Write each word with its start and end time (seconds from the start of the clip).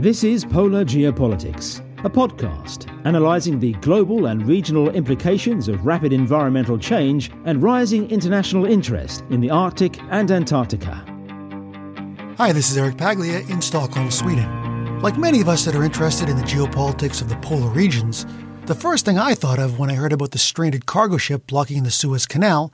This 0.00 0.24
is 0.24 0.46
Polar 0.46 0.82
Geopolitics, 0.82 1.80
a 2.06 2.08
podcast 2.08 2.90
analysing 3.04 3.60
the 3.60 3.74
global 3.82 4.28
and 4.28 4.46
regional 4.46 4.88
implications 4.88 5.68
of 5.68 5.84
rapid 5.84 6.14
environmental 6.14 6.78
change 6.78 7.30
and 7.44 7.62
rising 7.62 8.10
international 8.10 8.64
interest 8.64 9.24
in 9.28 9.42
the 9.42 9.50
Arctic 9.50 10.00
and 10.04 10.30
Antarctica. 10.30 11.04
Hi, 12.38 12.50
this 12.50 12.70
is 12.70 12.78
Eric 12.78 12.96
Paglia 12.96 13.40
in 13.50 13.60
Stockholm, 13.60 14.10
Sweden. 14.10 15.00
Like 15.00 15.18
many 15.18 15.42
of 15.42 15.50
us 15.50 15.66
that 15.66 15.74
are 15.74 15.84
interested 15.84 16.30
in 16.30 16.38
the 16.38 16.44
geopolitics 16.44 17.20
of 17.20 17.28
the 17.28 17.36
polar 17.36 17.68
regions, 17.68 18.24
the 18.64 18.74
first 18.74 19.04
thing 19.04 19.18
I 19.18 19.34
thought 19.34 19.58
of 19.58 19.78
when 19.78 19.90
I 19.90 19.96
heard 19.96 20.14
about 20.14 20.30
the 20.30 20.38
stranded 20.38 20.86
cargo 20.86 21.18
ship 21.18 21.46
blocking 21.46 21.82
the 21.82 21.90
Suez 21.90 22.24
Canal 22.24 22.72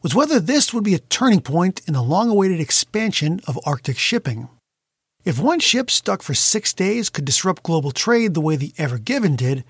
was 0.00 0.14
whether 0.14 0.40
this 0.40 0.72
would 0.72 0.84
be 0.84 0.94
a 0.94 1.00
turning 1.00 1.42
point 1.42 1.82
in 1.86 1.92
the 1.92 2.02
long 2.02 2.30
awaited 2.30 2.60
expansion 2.60 3.40
of 3.46 3.60
Arctic 3.66 3.98
shipping. 3.98 4.48
If 5.24 5.38
one 5.38 5.60
ship 5.60 5.88
stuck 5.88 6.20
for 6.20 6.34
six 6.34 6.72
days 6.72 7.08
could 7.08 7.24
disrupt 7.24 7.62
global 7.62 7.92
trade 7.92 8.34
the 8.34 8.40
way 8.40 8.56
the 8.56 8.74
Ever 8.76 8.98
Given 8.98 9.36
did, 9.36 9.62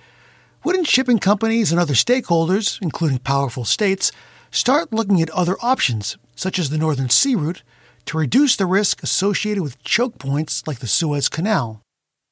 wouldn't 0.65 0.87
shipping 0.87 1.19
companies 1.19 1.70
and 1.70 1.79
other 1.79 1.93
stakeholders, 1.93 2.80
including 2.80 3.19
powerful 3.19 3.66
states, 3.66 4.12
start 4.51 4.95
looking 4.95 5.20
at 5.20 5.29
other 5.30 5.57
options, 5.60 6.16
such 6.34 6.59
as 6.59 6.70
the 6.70 6.79
Northern 6.79 7.10
Sea 7.10 7.34
Route, 7.34 7.62
to 8.07 8.16
reduce 8.16 8.57
the 8.57 8.65
risk 8.65 9.02
associated 9.02 9.62
with 9.62 9.83
choke 9.84 10.19
points 10.19 10.66
like 10.66 10.79
the 10.79 10.87
Suez 10.87 11.29
Canal? 11.29 11.82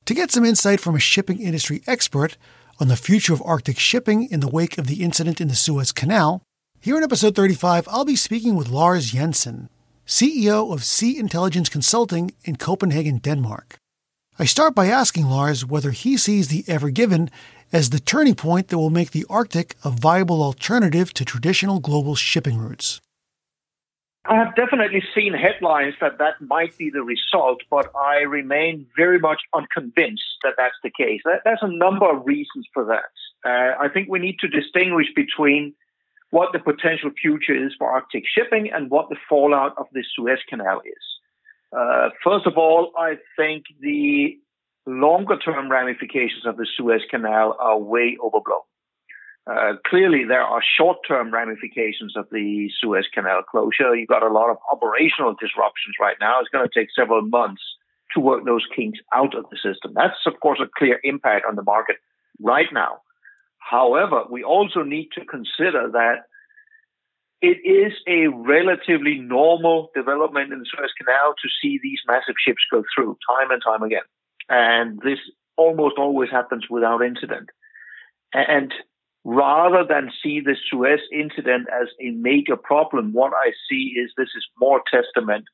To 0.06 0.14
get 0.14 0.30
some 0.30 0.46
insight 0.46 0.80
from 0.80 0.94
a 0.94 1.00
shipping 1.00 1.42
industry 1.42 1.82
expert 1.86 2.38
on 2.80 2.88
the 2.88 2.96
future 2.96 3.34
of 3.34 3.42
Arctic 3.44 3.78
shipping 3.78 4.30
in 4.30 4.40
the 4.40 4.48
wake 4.48 4.78
of 4.78 4.86
the 4.86 5.02
incident 5.04 5.42
in 5.42 5.48
the 5.48 5.54
Suez 5.54 5.92
Canal, 5.92 6.42
here 6.80 6.96
in 6.96 7.04
episode 7.04 7.36
35, 7.36 7.86
I'll 7.90 8.06
be 8.06 8.16
speaking 8.16 8.56
with 8.56 8.70
Lars 8.70 9.12
Jensen, 9.12 9.68
CEO 10.10 10.72
of 10.72 10.82
Sea 10.82 11.16
Intelligence 11.16 11.68
Consulting 11.68 12.32
in 12.44 12.56
Copenhagen, 12.56 13.18
Denmark. 13.18 13.78
I 14.40 14.44
start 14.44 14.74
by 14.74 14.86
asking 14.86 15.26
Lars 15.26 15.64
whether 15.64 15.92
he 15.92 16.16
sees 16.16 16.48
the 16.48 16.64
Ever 16.66 16.90
Given 16.90 17.30
as 17.72 17.90
the 17.90 18.00
turning 18.00 18.34
point 18.34 18.68
that 18.68 18.78
will 18.78 18.90
make 18.90 19.12
the 19.12 19.24
Arctic 19.30 19.76
a 19.84 19.90
viable 19.90 20.42
alternative 20.42 21.14
to 21.14 21.24
traditional 21.24 21.78
global 21.78 22.16
shipping 22.16 22.58
routes. 22.58 23.00
I 24.24 24.34
have 24.34 24.56
definitely 24.56 25.04
seen 25.14 25.32
headlines 25.32 25.94
that 26.00 26.18
that 26.18 26.40
might 26.40 26.76
be 26.76 26.90
the 26.90 27.04
result, 27.04 27.60
but 27.70 27.92
I 27.94 28.22
remain 28.22 28.86
very 28.96 29.20
much 29.20 29.42
unconvinced 29.54 30.42
that 30.42 30.54
that's 30.58 30.74
the 30.82 30.90
case. 30.90 31.20
There's 31.44 31.62
a 31.62 31.72
number 31.72 32.10
of 32.10 32.26
reasons 32.26 32.66
for 32.74 32.84
that. 32.86 33.48
Uh, 33.48 33.80
I 33.80 33.88
think 33.88 34.08
we 34.08 34.18
need 34.18 34.40
to 34.40 34.48
distinguish 34.48 35.06
between 35.14 35.72
what 36.30 36.52
the 36.52 36.58
potential 36.58 37.10
future 37.20 37.54
is 37.54 37.72
for 37.78 37.90
Arctic 37.90 38.24
shipping 38.26 38.70
and 38.72 38.90
what 38.90 39.08
the 39.08 39.16
fallout 39.28 39.74
of 39.76 39.86
the 39.92 40.04
Suez 40.14 40.38
Canal 40.48 40.80
is. 40.84 41.04
Uh, 41.76 42.10
first 42.24 42.46
of 42.46 42.56
all, 42.56 42.92
I 42.98 43.14
think 43.36 43.64
the 43.80 44.38
longer 44.86 45.36
term 45.36 45.70
ramifications 45.70 46.46
of 46.46 46.56
the 46.56 46.66
Suez 46.76 47.02
Canal 47.10 47.56
are 47.60 47.78
way 47.78 48.16
overblown. 48.22 48.62
Uh, 49.46 49.74
clearly, 49.86 50.24
there 50.24 50.42
are 50.42 50.62
short 50.76 50.98
term 51.06 51.32
ramifications 51.32 52.16
of 52.16 52.26
the 52.30 52.70
Suez 52.80 53.06
Canal 53.12 53.42
closure. 53.42 53.94
You've 53.96 54.08
got 54.08 54.22
a 54.22 54.32
lot 54.32 54.50
of 54.50 54.58
operational 54.70 55.34
disruptions 55.40 55.96
right 56.00 56.16
now. 56.20 56.40
It's 56.40 56.50
going 56.50 56.68
to 56.68 56.80
take 56.80 56.88
several 56.94 57.22
months 57.22 57.62
to 58.14 58.20
work 58.20 58.44
those 58.44 58.66
kinks 58.74 58.98
out 59.14 59.34
of 59.34 59.44
the 59.50 59.56
system. 59.56 59.92
That's, 59.94 60.18
of 60.26 60.38
course, 60.40 60.60
a 60.62 60.68
clear 60.76 61.00
impact 61.04 61.46
on 61.48 61.56
the 61.56 61.62
market 61.62 61.96
right 62.40 62.66
now. 62.72 63.00
However, 63.70 64.24
we 64.28 64.42
also 64.42 64.82
need 64.82 65.10
to 65.14 65.24
consider 65.24 65.88
that 65.92 66.24
it 67.40 67.58
is 67.64 67.92
a 68.08 68.26
relatively 68.26 69.18
normal 69.18 69.90
development 69.94 70.52
in 70.52 70.58
the 70.58 70.66
Suez 70.66 70.90
Canal 70.98 71.34
to 71.40 71.48
see 71.62 71.78
these 71.80 72.00
massive 72.06 72.34
ships 72.44 72.62
go 72.70 72.82
through 72.92 73.16
time 73.30 73.52
and 73.52 73.62
time 73.64 73.82
again. 73.84 74.02
And 74.48 74.98
this 75.04 75.20
almost 75.56 75.98
always 75.98 76.30
happens 76.30 76.64
without 76.68 77.00
incident. 77.00 77.50
And 78.34 78.74
rather 79.24 79.84
than 79.88 80.10
see 80.20 80.40
the 80.40 80.56
Suez 80.68 81.00
incident 81.12 81.68
as 81.70 81.88
a 82.00 82.10
major 82.10 82.56
problem, 82.56 83.12
what 83.12 83.32
I 83.32 83.52
see 83.68 83.94
is 83.96 84.10
this 84.16 84.34
is 84.36 84.46
more 84.58 84.82
testament 84.92 85.44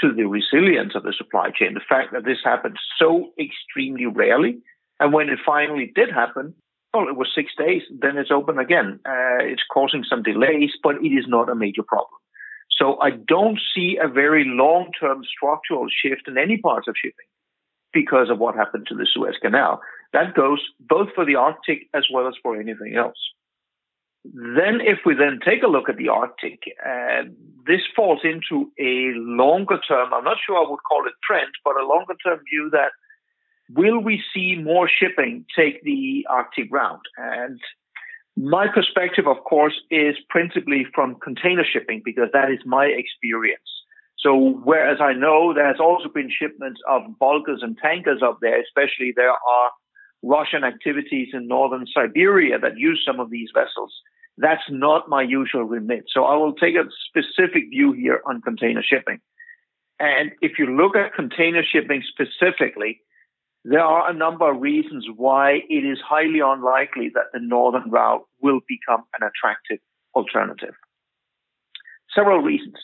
to 0.00 0.14
the 0.14 0.24
resilience 0.24 0.94
of 0.94 1.02
the 1.02 1.12
supply 1.12 1.50
chain. 1.50 1.74
The 1.74 1.80
fact 1.86 2.14
that 2.14 2.24
this 2.24 2.38
happened 2.42 2.78
so 2.98 3.30
extremely 3.38 4.06
rarely. 4.06 4.58
And 5.00 5.12
when 5.12 5.28
it 5.28 5.38
finally 5.44 5.92
did 5.94 6.10
happen, 6.10 6.54
well, 6.94 7.08
it 7.08 7.16
was 7.16 7.28
six 7.34 7.52
days, 7.56 7.82
then 7.90 8.16
it's 8.16 8.30
open 8.30 8.58
again. 8.58 9.00
Uh, 9.06 9.42
it's 9.42 9.62
causing 9.72 10.04
some 10.08 10.22
delays, 10.22 10.70
but 10.82 10.96
it 10.96 11.08
is 11.08 11.26
not 11.28 11.50
a 11.50 11.54
major 11.54 11.82
problem. 11.82 12.18
So 12.70 12.98
I 13.00 13.10
don't 13.10 13.58
see 13.74 13.98
a 14.02 14.08
very 14.08 14.44
long 14.46 14.90
term 14.98 15.22
structural 15.24 15.86
shift 15.90 16.28
in 16.28 16.38
any 16.38 16.58
parts 16.58 16.88
of 16.88 16.94
shipping 16.96 17.26
because 17.92 18.30
of 18.30 18.38
what 18.38 18.54
happened 18.54 18.86
to 18.88 18.94
the 18.94 19.06
Suez 19.12 19.34
Canal. 19.40 19.80
That 20.12 20.34
goes 20.34 20.60
both 20.80 21.08
for 21.14 21.24
the 21.24 21.34
Arctic 21.34 21.88
as 21.94 22.04
well 22.12 22.28
as 22.28 22.34
for 22.42 22.58
anything 22.58 22.94
else. 22.96 23.18
Then, 24.24 24.80
if 24.80 24.98
we 25.06 25.14
then 25.14 25.40
take 25.44 25.62
a 25.62 25.68
look 25.68 25.88
at 25.88 25.96
the 25.96 26.08
Arctic, 26.08 26.60
uh, 26.84 27.22
this 27.66 27.80
falls 27.94 28.20
into 28.24 28.70
a 28.78 29.12
longer 29.16 29.78
term, 29.86 30.12
I'm 30.12 30.24
not 30.24 30.38
sure 30.44 30.56
I 30.56 30.68
would 30.68 30.82
call 30.88 31.06
it 31.06 31.14
trend, 31.26 31.50
but 31.64 31.76
a 31.76 31.86
longer 31.86 32.14
term 32.24 32.40
view 32.50 32.68
that 32.72 32.92
will 33.74 34.00
we 34.00 34.22
see 34.34 34.56
more 34.56 34.88
shipping 34.88 35.44
take 35.56 35.82
the 35.82 36.26
Arctic 36.28 36.68
route? 36.70 37.00
And 37.16 37.60
my 38.36 38.66
perspective, 38.72 39.26
of 39.26 39.42
course, 39.44 39.74
is 39.90 40.16
principally 40.30 40.86
from 40.94 41.16
container 41.16 41.64
shipping 41.64 42.02
because 42.04 42.28
that 42.32 42.50
is 42.50 42.60
my 42.64 42.86
experience. 42.86 43.60
So 44.18 44.60
whereas 44.64 44.98
I 45.00 45.12
know 45.12 45.54
there's 45.54 45.80
also 45.80 46.08
been 46.08 46.30
shipments 46.30 46.80
of 46.88 47.18
bulkers 47.18 47.60
and 47.62 47.76
tankers 47.78 48.20
up 48.22 48.38
there, 48.40 48.60
especially 48.60 49.12
there 49.14 49.30
are 49.30 49.70
Russian 50.22 50.64
activities 50.64 51.28
in 51.32 51.46
northern 51.46 51.86
Siberia 51.92 52.58
that 52.58 52.76
use 52.76 53.02
some 53.06 53.20
of 53.20 53.30
these 53.30 53.50
vessels. 53.54 53.92
That's 54.36 54.62
not 54.68 55.08
my 55.08 55.22
usual 55.22 55.64
remit. 55.64 56.04
So 56.12 56.24
I 56.24 56.36
will 56.36 56.54
take 56.54 56.74
a 56.74 56.84
specific 57.08 57.70
view 57.70 57.92
here 57.92 58.20
on 58.26 58.40
container 58.40 58.82
shipping. 58.82 59.20
And 60.00 60.32
if 60.40 60.58
you 60.58 60.66
look 60.66 60.96
at 60.96 61.14
container 61.14 61.62
shipping 61.64 62.02
specifically, 62.08 63.00
there 63.64 63.84
are 63.84 64.10
a 64.10 64.14
number 64.14 64.50
of 64.50 64.60
reasons 64.60 65.06
why 65.16 65.60
it 65.68 65.84
is 65.84 65.98
highly 66.06 66.40
unlikely 66.40 67.10
that 67.14 67.26
the 67.32 67.40
northern 67.40 67.90
route 67.90 68.24
will 68.40 68.60
become 68.68 69.04
an 69.18 69.26
attractive 69.26 69.78
alternative. 70.14 70.74
Several 72.14 72.38
reasons. 72.40 72.76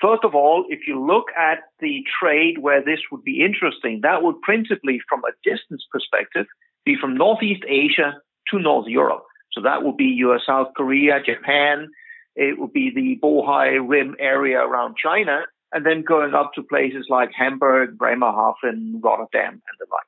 First 0.00 0.24
of 0.24 0.34
all, 0.34 0.66
if 0.68 0.80
you 0.86 1.04
look 1.04 1.26
at 1.38 1.60
the 1.80 2.04
trade 2.20 2.58
where 2.58 2.84
this 2.84 3.00
would 3.10 3.24
be 3.24 3.42
interesting, 3.42 4.00
that 4.02 4.22
would 4.22 4.40
principally, 4.42 5.00
from 5.08 5.22
a 5.24 5.32
distance 5.48 5.84
perspective, 5.90 6.46
be 6.84 6.96
from 7.00 7.16
Northeast 7.16 7.64
Asia 7.66 8.14
to 8.50 8.58
North 8.58 8.86
Europe. 8.88 9.24
So 9.52 9.62
that 9.62 9.82
would 9.82 9.96
be 9.96 10.04
your 10.04 10.38
South 10.46 10.68
Korea, 10.76 11.22
Japan. 11.24 11.88
It 12.36 12.58
would 12.58 12.74
be 12.74 12.92
the 12.94 13.18
Bohai 13.22 13.78
Rim 13.82 14.14
area 14.20 14.58
around 14.60 14.96
China 15.02 15.46
and 15.72 15.84
then 15.84 16.02
going 16.06 16.34
up 16.34 16.52
to 16.54 16.62
places 16.62 17.06
like 17.08 17.30
Hamburg, 17.36 17.98
Bremerhaven, 17.98 19.00
Rotterdam, 19.02 19.52
and 19.52 19.76
the 19.78 19.86
like. 19.90 20.06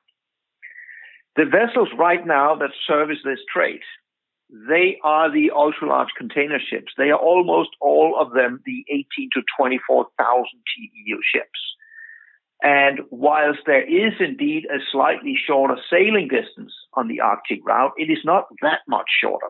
The 1.35 1.45
vessels 1.45 1.89
right 1.97 2.25
now 2.25 2.55
that 2.55 2.71
service 2.87 3.19
this 3.23 3.39
trade, 3.53 3.81
they 4.67 4.97
are 5.03 5.31
the 5.31 5.51
ultra 5.55 5.87
large 5.87 6.09
container 6.17 6.59
ships. 6.59 6.91
They 6.97 7.11
are 7.11 7.19
almost 7.19 7.69
all 7.79 8.17
of 8.19 8.33
them 8.33 8.61
the 8.65 8.83
18 8.89 9.29
to 9.35 9.41
24,000 9.57 10.45
TEU 10.45 11.19
ships. 11.23 11.59
And 12.61 13.01
whilst 13.09 13.59
there 13.65 13.83
is 13.83 14.13
indeed 14.19 14.65
a 14.65 14.79
slightly 14.91 15.35
shorter 15.47 15.77
sailing 15.89 16.27
distance 16.27 16.73
on 16.93 17.07
the 17.07 17.21
Arctic 17.21 17.59
route, 17.65 17.93
it 17.97 18.11
is 18.11 18.19
not 18.25 18.47
that 18.61 18.79
much 18.87 19.07
shorter. 19.21 19.47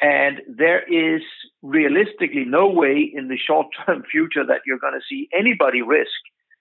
And 0.00 0.40
there 0.48 0.82
is 0.82 1.22
realistically 1.62 2.44
no 2.46 2.68
way 2.68 3.10
in 3.14 3.28
the 3.28 3.36
short 3.36 3.66
term 3.86 4.02
future 4.10 4.44
that 4.46 4.62
you're 4.66 4.78
going 4.78 4.94
to 4.94 5.06
see 5.08 5.28
anybody 5.36 5.82
risk 5.82 6.10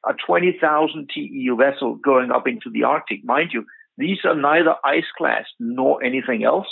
a 0.07 0.13
20,000 0.25 1.09
TEU 1.13 1.55
vessel 1.57 1.95
going 1.95 2.31
up 2.31 2.47
into 2.47 2.69
the 2.71 2.83
Arctic. 2.83 3.23
Mind 3.25 3.49
you, 3.53 3.65
these 3.97 4.19
are 4.23 4.35
neither 4.35 4.75
ice 4.85 5.11
class 5.17 5.45
nor 5.59 6.01
anything 6.03 6.43
else. 6.43 6.67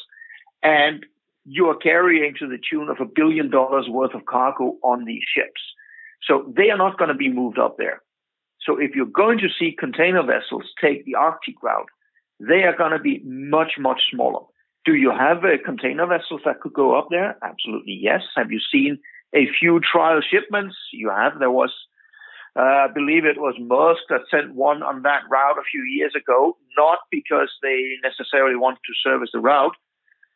And 0.64 1.06
you 1.46 1.68
are 1.68 1.76
carrying 1.76 2.36
to 2.40 2.48
the 2.48 2.58
tune 2.58 2.90
of 2.90 2.98
a 3.00 3.06
billion 3.06 3.50
dollars 3.50 3.88
worth 3.90 4.14
of 4.14 4.26
cargo 4.26 4.78
on 4.84 5.06
these 5.06 5.24
ships. 5.36 5.62
So 6.26 6.52
they 6.56 6.70
are 6.70 6.78
not 6.78 6.98
going 6.98 7.10
to 7.10 7.16
be 7.16 7.32
moved 7.32 7.60
up 7.60 7.78
there. 7.78 8.02
So 8.62 8.78
if 8.78 8.92
you're 8.96 9.06
going 9.06 9.40
to 9.40 9.48
see 9.58 9.76
container 9.78 10.24
vessels 10.24 10.64
take 10.82 11.06
the 11.06 11.16
Arctic 11.16 11.62
route, 11.62 11.88
they 12.40 12.64
are 12.64 12.76
going 12.76 12.92
to 12.92 13.00
be 13.00 13.22
much, 13.26 13.74
much 13.80 14.02
smaller. 14.12 14.46
Do 14.88 14.96
you 14.96 15.12
have 15.12 15.44
uh, 15.44 15.60
container 15.66 16.08
vessels 16.08 16.40
that 16.46 16.62
could 16.62 16.72
go 16.72 16.98
up 16.98 17.08
there? 17.12 17.38
Absolutely, 17.44 18.00
yes. 18.02 18.22
Have 18.38 18.54
you 18.54 18.60
seen 18.72 18.98
a 19.36 19.46
few 19.60 19.82
trial 19.82 20.22
shipments? 20.22 20.78
You 20.94 21.10
have. 21.10 21.40
There 21.40 21.52
was, 21.52 21.74
uh, 22.56 22.62
I 22.62 22.88
believe 22.96 23.26
it 23.26 23.36
was 23.38 23.56
Maersk 23.60 24.08
that 24.08 24.22
sent 24.32 24.56
one 24.56 24.84
on 24.84 25.02
that 25.02 25.24
route 25.30 25.58
a 25.60 25.70
few 25.70 25.84
years 25.84 26.14
ago, 26.16 26.56
not 26.78 27.00
because 27.12 27.52
they 27.62 27.84
necessarily 28.02 28.56
wanted 28.56 28.80
to 28.86 28.94
service 29.04 29.32
the 29.34 29.42
route, 29.42 29.76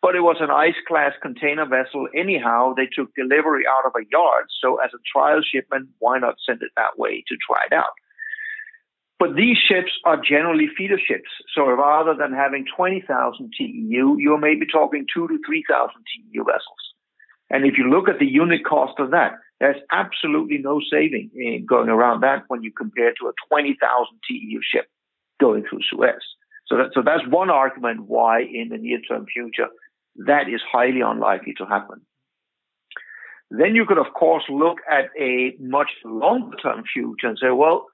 but 0.02 0.18
it 0.18 0.22
was 0.22 0.42
an 0.42 0.52
ice 0.52 0.76
class 0.86 1.14
container 1.22 1.66
vessel. 1.66 2.10
Anyhow, 2.14 2.74
they 2.76 2.90
took 2.94 3.16
delivery 3.16 3.64
out 3.66 3.86
of 3.86 3.94
a 3.96 4.04
yard. 4.12 4.48
So 4.62 4.82
as 4.84 4.92
a 4.94 5.00
trial 5.16 5.40
shipment, 5.42 5.88
why 6.00 6.20
not 6.20 6.36
send 6.46 6.62
it 6.62 6.72
that 6.76 7.00
way 7.00 7.24
to 7.30 7.38
try 7.48 7.64
it 7.72 7.74
out? 7.74 7.96
But 9.22 9.36
these 9.36 9.58
ships 9.58 9.92
are 10.04 10.18
generally 10.18 10.66
feeder 10.76 10.98
ships. 10.98 11.30
So 11.54 11.70
rather 11.70 12.16
than 12.16 12.34
having 12.34 12.66
20,000 12.76 13.54
TEU, 13.56 14.16
you're 14.18 14.40
maybe 14.40 14.66
talking 14.66 15.06
two 15.14 15.28
to 15.28 15.38
3,000 15.46 15.94
TEU 16.10 16.44
vessels. 16.44 16.82
And 17.52 17.64
if 17.64 17.78
you 17.78 17.88
look 17.88 18.10
at 18.10 18.18
the 18.18 18.26
unit 18.26 18.66
cost 18.66 19.00
of 19.00 19.12
that, 19.12 19.34
there's 19.60 19.80
absolutely 19.92 20.58
no 20.58 20.82
saving 20.92 21.30
in 21.36 21.68
going 21.70 21.90
around 21.90 22.22
that 22.22 22.46
when 22.48 22.64
you 22.64 22.72
compare 22.76 23.14
to 23.22 23.28
a 23.28 23.34
20,000 23.48 23.78
TEU 24.28 24.60
ship 24.64 24.88
going 25.40 25.66
through 25.70 25.82
Suez. 25.88 26.24
So, 26.66 26.78
that, 26.78 26.90
so 26.96 27.04
that's 27.06 27.28
one 27.30 27.52
argument 27.52 28.06
why 28.08 28.42
in 28.42 28.70
the 28.70 28.78
near 28.78 29.02
term 29.02 29.28
future 29.32 29.68
that 30.26 30.50
is 30.50 30.62
highly 30.72 31.02
unlikely 31.02 31.54
to 31.60 31.66
happen. 31.66 32.02
Then 33.52 33.76
you 33.76 33.86
could, 33.86 34.00
of 34.00 34.14
course, 34.18 34.46
look 34.50 34.80
at 34.90 35.10
a 35.20 35.54
much 35.60 35.92
longer 36.04 36.58
term 36.58 36.84
future 36.92 37.28
and 37.28 37.38
say, 37.40 37.52
well, 37.52 37.86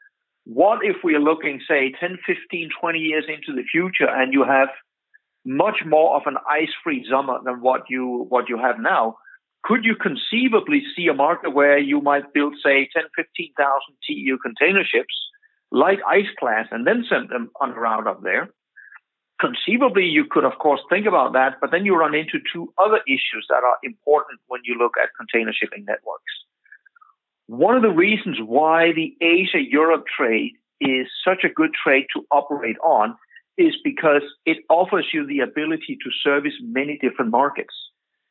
what 0.47 0.79
if 0.81 0.95
we 1.03 1.13
are 1.13 1.19
looking, 1.19 1.59
say, 1.67 1.94
10, 1.99 2.19
15, 2.25 2.69
20 2.79 2.99
years 2.99 3.25
into 3.27 3.53
the 3.53 3.67
future 3.69 4.07
and 4.09 4.31
you 4.31 4.45
have 4.45 4.69
much 5.44 5.79
more 5.85 6.15
of 6.15 6.23
an 6.25 6.38
ice 6.49 6.71
free 6.81 7.05
summer 7.09 7.39
than 7.44 7.59
what 7.59 7.81
you, 7.89 8.25
what 8.29 8.47
you 8.47 8.57
have 8.57 8.79
now? 8.79 9.17
Could 9.63 9.83
you 9.83 9.95
conceivably 9.95 10.83
see 10.95 11.07
a 11.07 11.13
market 11.13 11.53
where 11.53 11.77
you 11.77 11.99
might 11.99 12.33
build, 12.33 12.55
say, 12.63 12.88
10, 12.95 13.03
15,000 13.13 13.79
TEU 14.07 14.38
container 14.38 14.85
ships, 14.85 15.13
like 15.71 15.99
ice 16.07 16.31
class, 16.39 16.67
and 16.71 16.88
then 16.88 17.03
send 17.09 17.27
them 17.27 17.51
on 17.59 17.71
a 17.71 17.79
route 17.79 18.07
up 18.07 18.23
there? 18.23 18.50
Conceivably, 19.41 20.05
you 20.05 20.23
could, 20.31 20.45
of 20.45 20.57
course, 20.59 20.79
think 20.89 21.05
about 21.05 21.33
that, 21.33 21.57
but 21.59 21.71
then 21.71 21.85
you 21.85 21.97
run 21.97 22.15
into 22.15 22.39
two 22.53 22.73
other 22.77 23.01
issues 23.05 23.45
that 23.50 23.63
are 23.65 23.77
important 23.83 24.39
when 24.47 24.61
you 24.63 24.75
look 24.77 24.93
at 25.01 25.09
container 25.19 25.51
shipping 25.51 25.83
networks. 25.85 26.31
One 27.47 27.77
of 27.77 27.81
the 27.81 27.89
reasons 27.89 28.38
why 28.45 28.91
the 28.91 29.15
Asia 29.21 29.61
Europe 29.61 30.03
trade 30.15 30.53
is 30.81 31.07
such 31.25 31.44
a 31.45 31.53
good 31.53 31.71
trade 31.73 32.05
to 32.13 32.25
operate 32.29 32.77
on 32.83 33.15
is 33.57 33.73
because 33.83 34.21
it 34.45 34.57
offers 34.69 35.07
you 35.13 35.25
the 35.25 35.39
ability 35.39 35.97
to 36.03 36.11
service 36.23 36.53
many 36.61 36.99
different 37.01 37.31
markets. 37.31 37.73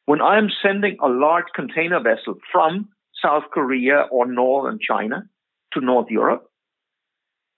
When 0.05 0.21
I'm 0.21 0.51
sending 0.63 0.99
a 1.03 1.09
large 1.09 1.47
container 1.55 1.99
vessel 2.01 2.35
from 2.53 2.91
South 3.21 3.45
Korea 3.53 4.03
or 4.13 4.27
Northern 4.27 4.79
China 4.79 5.25
to 5.73 5.81
North 5.81 6.09
Europe, 6.11 6.49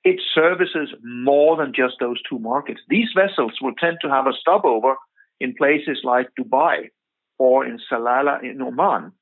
it 0.04 0.20
services 0.34 0.94
more 1.02 1.56
than 1.56 1.72
just 1.74 1.96
those 1.98 2.22
two 2.22 2.38
markets. 2.38 2.80
These 2.88 3.08
vessels 3.14 3.52
will 3.60 3.74
tend 3.74 3.98
to 4.02 4.08
have 4.08 4.26
a 4.26 4.32
stopover 4.32 4.94
in 5.40 5.54
places 5.54 5.98
like 6.04 6.28
Dubai 6.38 6.90
or 7.36 7.66
in 7.66 7.78
Salalah 7.90 8.42
in 8.42 8.62
Oman 8.62 9.12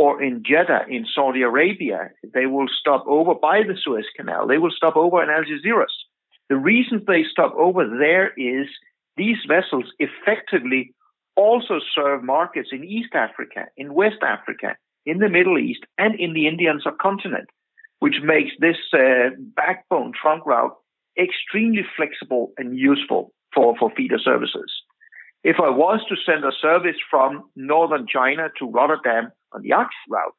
or 0.00 0.22
in 0.22 0.42
Jeddah 0.48 0.84
in 0.88 1.06
Saudi 1.14 1.42
Arabia. 1.42 2.10
They 2.34 2.46
will 2.46 2.68
stop 2.80 3.04
over 3.06 3.34
by 3.34 3.62
the 3.68 3.76
Suez 3.82 4.06
Canal. 4.16 4.46
They 4.46 4.58
will 4.58 4.76
stop 4.80 4.96
over 4.96 5.22
in 5.22 5.28
Algeciras. 5.28 5.96
The 6.48 6.56
reason 6.72 7.02
they 7.06 7.24
stop 7.30 7.52
over 7.56 7.82
there 8.04 8.28
is 8.36 8.66
these 9.16 9.38
vessels 9.54 9.86
effectively 9.98 10.94
also 11.36 11.80
serve 11.94 12.22
markets 12.22 12.70
in 12.72 12.84
East 12.84 13.14
Africa, 13.14 13.66
in 13.76 13.94
West 13.94 14.22
Africa, 14.22 14.76
in 15.04 15.18
the 15.18 15.28
Middle 15.28 15.58
East, 15.58 15.82
and 15.98 16.14
in 16.18 16.32
the 16.32 16.46
Indian 16.46 16.80
subcontinent 16.82 17.48
which 18.00 18.16
makes 18.22 18.52
this 18.60 18.76
uh, 18.94 19.30
backbone 19.56 20.12
trunk 20.20 20.46
route 20.46 20.74
extremely 21.20 21.82
flexible 21.96 22.52
and 22.56 22.78
useful 22.78 23.32
for, 23.54 23.76
for 23.78 23.90
feeder 23.96 24.18
services. 24.18 24.70
If 25.48 25.56
I 25.64 25.70
was 25.70 26.00
to 26.10 26.16
send 26.26 26.44
a 26.44 26.52
service 26.60 26.98
from 27.10 27.48
northern 27.56 28.06
China 28.06 28.50
to 28.58 28.70
Rotterdam 28.70 29.32
on 29.52 29.62
the 29.62 29.72
Arctic 29.72 29.96
route, 30.10 30.34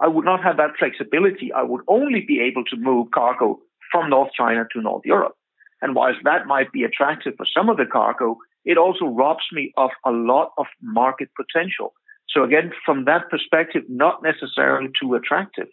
I 0.00 0.08
would 0.08 0.24
not 0.24 0.42
have 0.42 0.56
that 0.56 0.74
flexibility. 0.76 1.52
I 1.52 1.62
would 1.62 1.82
only 1.86 2.24
be 2.26 2.40
able 2.40 2.64
to 2.64 2.76
move 2.76 3.12
cargo 3.14 3.60
from 3.92 4.10
North 4.10 4.30
China 4.36 4.64
to 4.72 4.82
North 4.82 5.02
Europe. 5.04 5.36
And 5.80 5.94
whilst 5.94 6.18
that 6.24 6.48
might 6.48 6.72
be 6.72 6.82
attractive 6.82 7.34
for 7.36 7.46
some 7.46 7.68
of 7.68 7.76
the 7.76 7.86
cargo, 7.86 8.38
it 8.64 8.76
also 8.76 9.04
robs 9.04 9.44
me 9.52 9.72
of 9.76 9.90
a 10.04 10.10
lot 10.10 10.50
of 10.58 10.66
market 10.82 11.28
potential. 11.36 11.92
So 12.28 12.42
again, 12.42 12.72
from 12.84 13.04
that 13.04 13.30
perspective, 13.30 13.84
not 13.88 14.20
necessarily 14.20 14.90
too 15.00 15.14
attractive. 15.14 15.68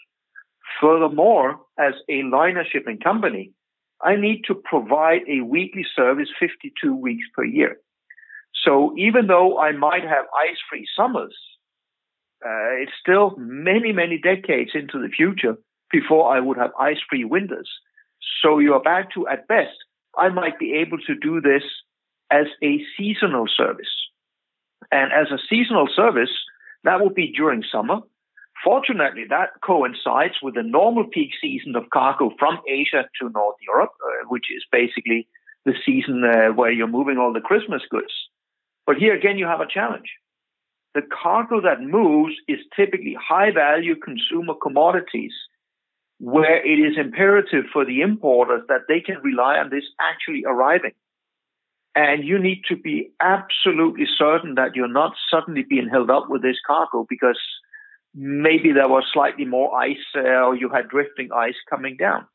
Furthermore, 0.79 1.61
as 1.79 1.93
a 2.11 2.21
liner 2.31 2.63
shipping 2.71 2.99
company, 2.99 3.53
I 4.03 4.17
need 4.17 4.43
to 4.45 4.53
provide 4.53 5.21
a 5.27 5.41
weekly 5.41 5.85
service 5.95 6.29
52 6.39 6.93
weeks 6.93 7.25
per 7.35 7.43
year. 7.43 7.77
So 8.63 8.93
even 8.97 9.27
though 9.27 9.59
I 9.59 9.71
might 9.71 10.03
have 10.03 10.25
ice 10.37 10.57
free 10.69 10.87
summers, 10.95 11.35
uh, 12.45 12.81
it's 12.81 12.91
still 12.99 13.35
many, 13.37 13.91
many 13.91 14.17
decades 14.17 14.71
into 14.73 14.99
the 14.99 15.09
future 15.09 15.57
before 15.91 16.35
I 16.35 16.39
would 16.39 16.57
have 16.57 16.71
ice 16.79 16.99
free 17.09 17.23
winters. 17.23 17.69
So 18.41 18.59
you're 18.59 18.81
back 18.81 19.13
to, 19.13 19.27
at 19.27 19.47
best, 19.47 19.77
I 20.17 20.29
might 20.29 20.59
be 20.59 20.73
able 20.73 20.97
to 21.07 21.15
do 21.15 21.41
this 21.41 21.63
as 22.31 22.47
a 22.63 22.81
seasonal 22.97 23.45
service. 23.47 23.89
And 24.91 25.11
as 25.11 25.31
a 25.31 25.41
seasonal 25.49 25.87
service, 25.95 26.31
that 26.83 27.01
would 27.01 27.15
be 27.15 27.31
during 27.31 27.63
summer. 27.71 27.99
Fortunately, 28.63 29.25
that 29.29 29.49
coincides 29.63 30.35
with 30.41 30.55
the 30.55 30.63
normal 30.63 31.05
peak 31.05 31.31
season 31.39 31.75
of 31.75 31.89
cargo 31.91 32.31
from 32.39 32.59
Asia 32.67 33.07
to 33.21 33.29
North 33.29 33.57
Europe, 33.65 33.91
uh, 34.03 34.25
which 34.29 34.45
is 34.55 34.63
basically 34.71 35.27
the 35.65 35.73
season 35.85 36.23
uh, 36.23 36.53
where 36.53 36.71
you're 36.71 36.87
moving 36.87 37.17
all 37.17 37.33
the 37.33 37.39
Christmas 37.39 37.81
goods. 37.89 38.13
But 38.87 38.95
here 38.95 39.13
again, 39.13 39.37
you 39.37 39.45
have 39.45 39.59
a 39.59 39.67
challenge. 39.67 40.09
The 40.95 41.01
cargo 41.21 41.61
that 41.61 41.81
moves 41.81 42.33
is 42.47 42.59
typically 42.75 43.15
high 43.19 43.51
value 43.51 43.95
consumer 43.95 44.55
commodities 44.55 45.33
where 46.19 46.65
it 46.65 46.79
is 46.79 46.97
imperative 46.97 47.65
for 47.71 47.85
the 47.85 48.01
importers 48.01 48.63
that 48.69 48.87
they 48.87 49.01
can 49.01 49.17
rely 49.21 49.57
on 49.57 49.69
this 49.69 49.83
actually 49.99 50.43
arriving. 50.47 50.93
And 51.93 52.23
you 52.23 52.39
need 52.39 52.61
to 52.69 52.75
be 52.75 53.11
absolutely 53.21 54.05
certain 54.17 54.55
that 54.55 54.75
you're 54.75 54.87
not 54.87 55.13
suddenly 55.29 55.63
being 55.67 55.89
held 55.89 56.09
up 56.09 56.29
with 56.29 56.41
this 56.41 56.57
cargo 56.65 57.05
because 57.07 57.39
maybe 58.15 58.71
there 58.71 58.87
was 58.87 59.03
slightly 59.13 59.45
more 59.45 59.75
ice 59.75 59.97
uh, 60.15 60.45
or 60.45 60.55
you 60.55 60.69
had 60.69 60.87
drifting 60.89 61.29
ice 61.35 61.55
coming 61.69 61.97
down. 61.97 62.25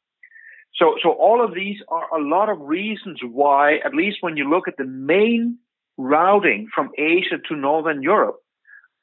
So, 0.75 0.96
so 1.02 1.10
all 1.10 1.44
of 1.44 1.54
these 1.54 1.78
are 1.88 2.08
a 2.16 2.22
lot 2.22 2.49
of 2.49 2.60
reasons 2.60 3.20
why, 3.22 3.76
at 3.84 3.94
least 3.94 4.19
when 4.20 4.37
you 4.37 4.49
look 4.49 4.69
at 4.69 4.76
the 4.76 4.84
main 4.84 5.58
routing 6.02 6.69
from 6.75 6.90
Asia 6.99 7.38
to 7.49 7.56
Northern 7.56 8.02
Europe, 8.02 8.37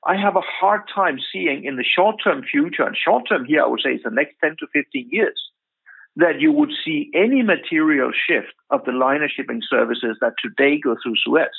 I 0.05 0.15
have 0.15 0.35
a 0.35 0.41
hard 0.41 0.81
time 0.93 1.19
seeing 1.31 1.65
in 1.65 1.75
the 1.75 1.83
short 1.83 2.17
term 2.23 2.43
future, 2.43 2.83
and 2.83 2.95
short 2.95 3.23
term 3.27 3.45
here 3.45 3.63
I 3.63 3.67
would 3.67 3.81
say 3.83 3.91
is 3.91 4.03
the 4.03 4.11
next 4.11 4.35
10 4.41 4.55
to 4.59 4.67
15 4.73 5.09
years, 5.11 5.39
that 6.15 6.39
you 6.39 6.51
would 6.51 6.71
see 6.85 7.11
any 7.13 7.41
material 7.43 8.11
shift 8.11 8.53
of 8.69 8.85
the 8.85 8.91
liner 8.91 9.29
shipping 9.29 9.61
services 9.69 10.17
that 10.21 10.33
today 10.41 10.79
go 10.79 10.95
through 11.01 11.15
Suez 11.23 11.49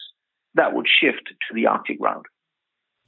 that 0.54 0.74
would 0.74 0.86
shift 0.88 1.28
to 1.28 1.54
the 1.54 1.66
Arctic 1.66 1.98
route. 2.00 2.26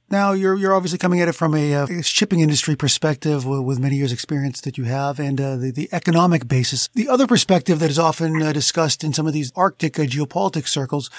Now, 0.09 0.33
you're 0.33 0.55
you're 0.55 0.73
obviously 0.73 0.99
coming 0.99 1.21
at 1.21 1.27
it 1.27 1.33
from 1.33 1.55
a, 1.55 1.73
uh, 1.73 2.01
shipping 2.01 2.41
industry 2.41 2.75
perspective 2.75 3.45
with, 3.45 3.61
with, 3.61 3.79
many 3.79 3.95
years' 3.95 4.11
experience 4.11 4.61
that 4.61 4.77
you 4.77 4.83
have, 4.83 5.19
and 5.19 5.39
uh, 5.39 5.55
the, 5.55 5.71
the 5.71 5.89
economic 5.91 6.47
basis. 6.47 6.89
The 6.93 7.07
other 7.07 7.25
perspective 7.25 7.79
that 7.79 7.89
is 7.89 7.97
often 7.97 8.41
uh, 8.41 8.51
discussed 8.51 9.03
in 9.03 9.13
some 9.13 9.25
of 9.27 9.33
these 9.33 9.51
Arctic 9.55 9.97
uh, 9.97 10.03
geopolitics 10.03 10.67
circles 10.67 11.09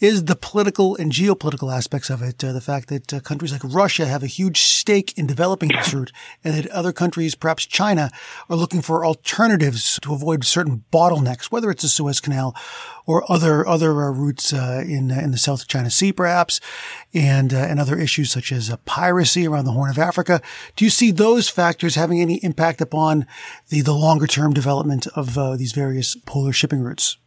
is 0.00 0.24
the 0.24 0.36
political 0.36 0.96
and 0.96 1.12
geopolitical 1.12 1.74
aspects 1.74 2.10
of 2.10 2.20
it. 2.20 2.42
Uh, 2.42 2.52
the 2.52 2.60
fact 2.60 2.88
that 2.88 3.24
countries 3.24 3.52
like 3.52 3.62
Russia 3.64 4.06
have 4.06 4.22
a 4.22 4.26
huge 4.26 4.60
stake 4.60 5.16
in 5.16 5.26
developing 5.26 5.70
this 5.70 5.94
route, 5.94 6.12
and 6.44 6.54
that 6.54 6.66
other 6.72 6.92
countries, 6.92 7.34
perhaps 7.34 7.64
China, 7.64 8.10
are 8.50 8.56
looking 8.56 8.82
for 8.82 9.06
alternatives 9.06 9.98
to 10.02 10.12
avoid 10.12 10.44
certain 10.44 10.84
bottlenecks, 10.92 11.46
whether 11.46 11.70
it's 11.70 11.82
the 11.82 11.88
Suez 11.88 12.20
Canal 12.20 12.54
or 13.06 13.24
other 13.32 13.66
other 13.66 13.94
routes 13.94 14.52
in 14.52 15.10
in 15.10 15.30
the 15.30 15.38
South 15.38 15.66
China 15.68 15.90
Sea, 15.90 16.12
perhaps, 16.12 16.60
and 17.14 17.52
and 17.52 17.80
other 17.80 17.98
issues 17.98 18.31
such 18.32 18.50
as 18.50 18.74
piracy 18.84 19.46
around 19.46 19.66
the 19.66 19.72
Horn 19.72 19.90
of 19.90 19.98
Africa. 19.98 20.40
Do 20.76 20.84
you 20.84 20.90
see 20.90 21.10
those 21.10 21.48
factors 21.48 21.94
having 21.94 22.20
any 22.20 22.36
impact 22.42 22.80
upon 22.80 23.26
the, 23.68 23.82
the 23.82 23.92
longer 23.92 24.26
term 24.26 24.52
development 24.52 25.06
of 25.14 25.38
uh, 25.38 25.56
these 25.56 25.72
various 25.72 26.16
polar 26.26 26.52
shipping 26.52 26.80
routes? 26.80 27.18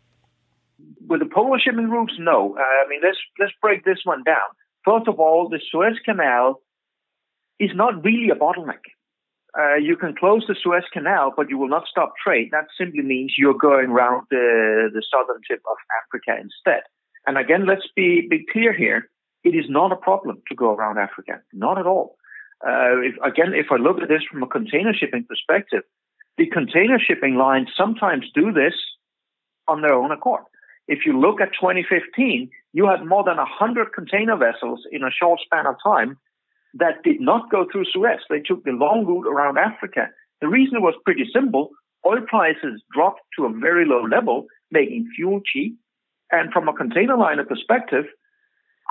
With 1.07 1.19
the 1.19 1.29
polar 1.33 1.59
shipping 1.59 1.89
routes, 1.89 2.13
no. 2.19 2.57
I 2.57 2.89
mean, 2.89 3.01
let's 3.03 3.17
let's 3.39 3.53
break 3.61 3.85
this 3.85 3.99
one 4.03 4.23
down. 4.23 4.49
First 4.83 5.07
of 5.07 5.19
all, 5.19 5.49
the 5.49 5.61
Suez 5.71 5.97
Canal 6.03 6.61
is 7.59 7.71
not 7.73 8.03
really 8.03 8.29
a 8.31 8.35
bottleneck. 8.35 8.83
Uh, 9.57 9.75
you 9.75 9.95
can 9.95 10.13
close 10.15 10.43
the 10.47 10.55
Suez 10.61 10.83
Canal, 10.91 11.33
but 11.35 11.49
you 11.49 11.57
will 11.57 11.69
not 11.69 11.87
stop 11.87 12.13
trade. 12.21 12.49
That 12.51 12.65
simply 12.77 13.03
means 13.03 13.35
you're 13.37 13.57
going 13.57 13.89
around 13.89 14.27
the, 14.29 14.89
the 14.93 15.03
southern 15.09 15.41
tip 15.49 15.61
of 15.69 15.77
Africa 16.03 16.41
instead. 16.41 16.83
And 17.25 17.37
again, 17.37 17.65
let's 17.65 17.87
be, 17.95 18.27
be 18.29 18.45
clear 18.51 18.73
here. 18.73 19.09
It 19.45 19.53
is 19.55 19.65
not 19.69 19.91
a 19.91 19.95
problem 19.95 20.41
to 20.49 20.55
go 20.55 20.73
around 20.73 20.97
Africa, 20.97 21.39
not 21.53 21.77
at 21.77 21.85
all. 21.85 22.17
Uh, 22.65 22.97
if, 23.05 23.15
again, 23.23 23.53
if 23.53 23.67
I 23.71 23.75
look 23.75 24.01
at 24.01 24.09
this 24.09 24.23
from 24.29 24.41
a 24.41 24.47
container 24.47 24.91
shipping 24.91 25.23
perspective, 25.23 25.83
the 26.37 26.47
container 26.47 26.97
shipping 26.99 27.35
lines 27.35 27.69
sometimes 27.77 28.25
do 28.33 28.51
this 28.51 28.73
on 29.67 29.81
their 29.81 29.93
own 29.93 30.11
accord. 30.11 30.43
If 30.87 31.05
you 31.05 31.19
look 31.19 31.39
at 31.41 31.53
2015, 31.61 32.49
you 32.73 32.87
had 32.87 33.05
more 33.05 33.23
than 33.23 33.37
100 33.37 33.93
container 33.93 34.35
vessels 34.35 34.81
in 34.91 35.03
a 35.03 35.11
short 35.11 35.39
span 35.45 35.67
of 35.67 35.75
time 35.83 36.17
that 36.73 37.03
did 37.03 37.21
not 37.21 37.51
go 37.51 37.65
through 37.71 37.85
Suez. 37.85 38.21
They 38.29 38.39
took 38.39 38.63
the 38.63 38.71
long 38.71 39.05
route 39.05 39.27
around 39.27 39.59
Africa. 39.59 40.09
The 40.41 40.47
reason 40.47 40.81
was 40.81 40.95
pretty 41.05 41.25
simple. 41.31 41.69
oil 42.05 42.21
prices 42.27 42.81
dropped 42.91 43.21
to 43.37 43.45
a 43.45 43.53
very 43.53 43.85
low 43.85 44.03
level, 44.03 44.45
making 44.71 45.07
fuel 45.15 45.39
cheap. 45.45 45.77
And 46.31 46.51
from 46.51 46.67
a 46.67 46.73
container 46.73 47.15
liner 47.15 47.45
perspective, 47.45 48.05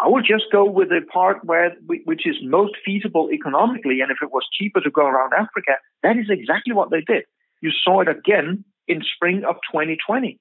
I 0.03 0.09
would 0.09 0.25
just 0.27 0.45
go 0.51 0.65
with 0.65 0.89
the 0.89 1.01
part 1.13 1.45
where 1.45 1.77
which 1.87 2.27
is 2.27 2.37
most 2.43 2.75
feasible 2.85 3.31
economically. 3.33 4.01
And 4.01 4.11
if 4.11 4.19
it 4.23 4.33
was 4.33 4.47
cheaper 4.53 4.81
to 4.81 4.91
go 4.91 5.07
around 5.07 5.33
Africa, 5.33 5.75
that 6.03 6.17
is 6.17 6.27
exactly 6.29 6.75
what 6.75 6.91
they 6.91 7.01
did. 7.01 7.25
You 7.61 7.71
saw 7.71 8.01
it 8.01 8.09
again 8.09 8.65
in 8.89 9.03
spring 9.15 9.45
of 9.49 9.57
2020 9.73 10.39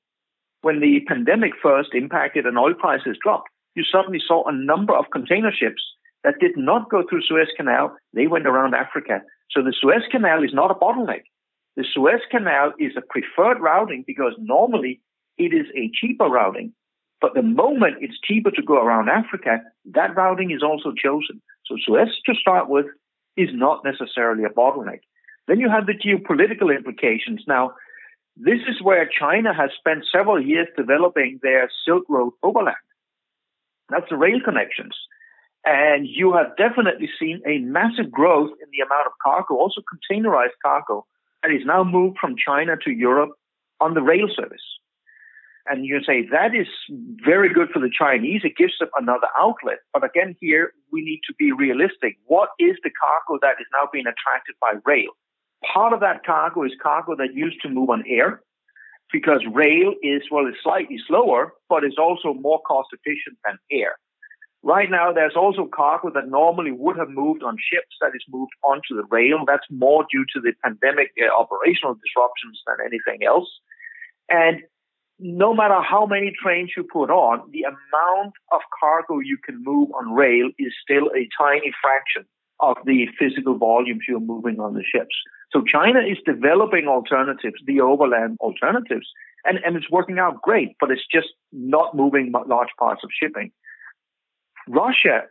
when 0.62 0.79
the 0.79 1.01
pandemic 1.07 1.51
first 1.62 1.93
impacted 1.93 2.45
and 2.45 2.57
oil 2.57 2.74
prices 2.74 3.17
dropped. 3.22 3.50
You 3.75 3.83
suddenly 3.83 4.19
saw 4.25 4.43
a 4.48 4.55
number 4.55 4.95
of 4.95 5.05
container 5.12 5.51
ships 5.51 5.83
that 6.24 6.39
did 6.39 6.57
not 6.57 6.89
go 6.89 7.03
through 7.07 7.22
Suez 7.24 7.50
Canal. 7.55 7.95
They 8.13 8.27
went 8.27 8.48
around 8.48 8.74
Africa. 8.74 9.22
So 9.51 9.62
the 9.62 9.74
Suez 9.79 10.03
Canal 10.10 10.43
is 10.43 10.53
not 10.53 10.72
a 10.72 10.75
bottleneck. 10.75 11.24
The 11.75 11.86
Suez 11.91 12.22
Canal 12.31 12.74
is 12.79 12.93
a 12.98 13.01
preferred 13.01 13.60
routing 13.60 14.03
because 14.05 14.33
normally 14.39 15.01
it 15.38 15.53
is 15.53 15.65
a 15.75 15.91
cheaper 15.93 16.25
routing. 16.25 16.74
But 17.24 17.36
the 17.36 17.42
moment 17.42 18.00
it's 18.01 18.20
cheaper 18.22 18.51
to 18.51 18.62
go 18.62 18.75
around 18.75 19.08
Africa, 19.08 19.62
that 19.94 20.13
routing 20.13 20.51
is 20.51 20.62
also 20.62 20.92
chosen. 20.92 21.42
So 21.65 21.77
Suez 21.82 22.10
to 22.25 22.36
start 22.36 22.68
with 22.68 22.88
is 23.38 23.48
not 23.53 23.86
necessarily 23.86 24.44
a 24.44 24.50
bottleneck. 24.50 25.00
Then 25.48 25.62
you 25.62 25.70
have 25.70 25.86
the 25.86 25.94
geopolitical 25.94 26.75
implications. 26.75 27.42
Now, 27.48 27.75
this 28.36 28.60
is 28.68 28.82
where 28.82 29.08
China 29.08 29.53
has 29.53 29.70
spent 29.77 30.03
several 30.12 30.46
years 30.46 30.68
developing 30.75 31.39
their 31.42 31.70
Silk 31.86 32.03
Road 32.10 32.34
overland. 32.44 32.75
That's 33.88 34.10
the 34.10 34.18
rail 34.18 34.42
connections. 34.44 34.96
And 35.63 36.06
you 36.06 36.34
have 36.34 36.58
definitely 36.58 37.10
seen 37.18 37.42
a 37.48 37.60
massive 37.60 38.12
growth 38.12 38.51
in 38.62 38.68
the 38.74 38.84
amount 38.86 39.08
of 39.08 39.13
cargo, 39.24 39.56
also 39.56 39.82
containerized 39.82 40.60
cargo, 40.62 41.06
that 41.42 41.53
is 41.53 41.65
now 41.65 41.86
moved 41.86 42.18
from 42.20 42.36
China 42.36 42.75
to 42.84 42.92
Europe 42.92 43.32
on 43.80 43.94
the 43.94 44.01
rail 44.01 44.27
service. 44.36 44.65
And 45.65 45.86
you 45.86 46.01
say 46.03 46.27
that 46.32 46.53
is 46.53 46.67
very 47.25 47.53
good 47.53 47.70
for 47.70 47.79
the 47.79 47.89
Chinese. 47.89 48.41
It 48.43 48.58
gives 48.58 48.74
them 48.79 48.89
another 48.98 49.27
outlet. 49.39 49.79
But 49.93 50.03
again, 50.03 50.36
here 50.41 50.74
we 50.91 51.01
need 51.01 51.22
to 51.27 51.34
be 51.39 51.51
realistic. 51.53 52.17
What 52.25 52.50
is 52.60 52.75
the 52.84 52.91
cargo 52.91 53.39
that 53.41 53.62
is 53.62 53.67
now 53.72 53.88
being 53.91 54.05
attracted 54.05 54.55
by 54.60 54.74
rail? 54.86 55.12
Part 55.74 55.93
of 55.93 56.01
that 56.01 56.25
cargo 56.25 56.63
is 56.63 56.74
cargo 56.82 57.15
that 57.15 57.34
used 57.34 57.62
to 57.62 57.70
move 57.70 57.89
on 57.89 58.03
air 58.08 58.41
because 59.13 59.41
rail 59.53 59.93
is, 60.01 60.24
well, 60.29 60.48
it's 60.48 60.58
slightly 60.62 60.98
slower, 61.08 61.53
but 61.70 61.86
it's 61.86 61.98
also 61.98 62.34
more 62.34 62.60
cost 62.67 62.89
efficient 62.91 63.38
than 63.46 63.58
air. 63.72 63.96
Right 64.63 64.89
now, 64.89 65.12
there's 65.12 65.36
also 65.36 65.67
cargo 65.74 66.10
that 66.13 66.29
normally 66.29 66.72
would 66.72 66.98
have 66.98 67.10
moved 67.10 67.43
on 67.43 67.58
ships 67.58 67.96
that 68.01 68.12
is 68.15 68.24
moved 68.29 68.51
onto 68.63 68.96
the 68.96 69.03
rail. 69.12 69.43
That's 69.46 69.67
more 69.70 70.05
due 70.12 70.25
to 70.34 70.41
the 70.41 70.53
pandemic 70.63 71.12
uh, 71.22 71.34
operational 71.38 71.96
disruptions 71.96 72.62
than 72.65 72.77
anything 72.79 73.25
else. 73.25 73.50
And 74.29 74.63
no 75.24 75.53
matter 75.53 75.82
how 75.82 76.06
many 76.06 76.34
trains 76.44 76.72
you 76.75 76.84
put 76.84 77.10
on, 77.10 77.50
the 77.51 77.63
amount 77.63 78.34
of 78.51 78.60
cargo 78.77 79.20
you 79.20 79.38
can 79.38 79.63
move 79.63 79.89
on 79.98 80.13
rail 80.13 80.50
is 80.60 80.74
still 80.84 81.08
a 81.15 81.30
tiny 81.39 81.72
fraction 81.82 82.25
of 82.60 82.75
the 82.86 83.08
physical 83.18 83.58
volumes 83.58 84.01
you're 84.08 84.20
moving 84.20 84.60
on 84.60 84.74
the 84.74 84.84
ships. 84.84 85.15
So 85.51 85.63
China 85.65 86.00
is 86.00 86.18
developing 86.25 86.88
alternatives, 86.88 87.56
the 87.65 87.80
overland 87.80 88.38
alternatives, 88.42 89.08
and, 89.46 89.60
and 89.65 89.77
it's 89.77 89.89
working 89.89 90.20
out 90.20 90.42
great, 90.42 90.75
but 90.80 90.92
it's 90.92 91.08
just 91.10 91.30
not 91.53 91.96
moving 91.96 92.34
large 92.46 92.70
parts 92.77 93.01
of 93.03 93.10
shipping. 93.18 93.51
Russia, 94.68 95.22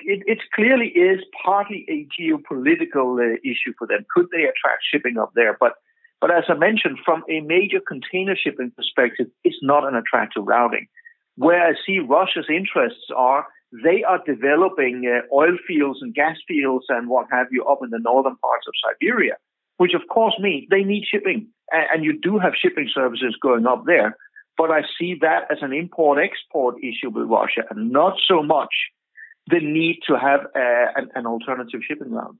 it, 0.00 0.22
it 0.26 0.40
clearly 0.54 0.88
is 0.88 1.20
partly 1.42 1.86
a 1.88 2.06
geopolitical 2.20 3.18
uh, 3.18 3.38
issue 3.42 3.72
for 3.78 3.86
them. 3.86 4.04
Could 4.14 4.26
they 4.30 4.42
attract 4.42 4.82
shipping 4.92 5.16
up 5.16 5.32
there? 5.34 5.56
But 5.58 5.72
but 6.20 6.30
as 6.30 6.44
I 6.48 6.54
mentioned, 6.54 6.98
from 7.04 7.22
a 7.30 7.40
major 7.40 7.78
container 7.86 8.34
shipping 8.36 8.72
perspective, 8.76 9.28
it's 9.44 9.58
not 9.62 9.86
an 9.86 9.94
attractive 9.94 10.44
routing. 10.46 10.88
Where 11.36 11.64
I 11.64 11.74
see 11.86 12.00
Russia's 12.00 12.46
interests 12.50 13.06
are, 13.16 13.46
they 13.84 14.02
are 14.02 14.20
developing 14.26 15.04
uh, 15.06 15.32
oil 15.32 15.56
fields 15.66 16.00
and 16.02 16.14
gas 16.14 16.36
fields 16.48 16.86
and 16.88 17.08
what 17.08 17.26
have 17.30 17.46
you 17.52 17.64
up 17.64 17.78
in 17.84 17.90
the 17.90 18.00
northern 18.00 18.36
parts 18.36 18.66
of 18.66 18.74
Siberia, 18.82 19.36
which 19.76 19.94
of 19.94 20.02
course 20.12 20.34
means 20.40 20.66
they 20.70 20.82
need 20.82 21.04
shipping. 21.08 21.48
And, 21.70 22.04
you 22.04 22.18
do 22.18 22.38
have 22.38 22.54
shipping 22.60 22.88
services 22.92 23.36
going 23.40 23.66
up 23.66 23.84
there. 23.86 24.16
But 24.56 24.70
I 24.72 24.82
see 24.98 25.16
that 25.20 25.42
as 25.52 25.58
an 25.60 25.72
import 25.72 26.18
export 26.18 26.82
issue 26.82 27.10
with 27.10 27.28
Russia 27.28 27.62
and 27.70 27.92
not 27.92 28.14
so 28.26 28.42
much 28.42 28.74
the 29.48 29.60
need 29.60 30.00
to 30.08 30.18
have 30.18 30.40
uh, 30.56 30.92
an, 30.96 31.10
an 31.14 31.26
alternative 31.26 31.80
shipping 31.86 32.10
route 32.10 32.34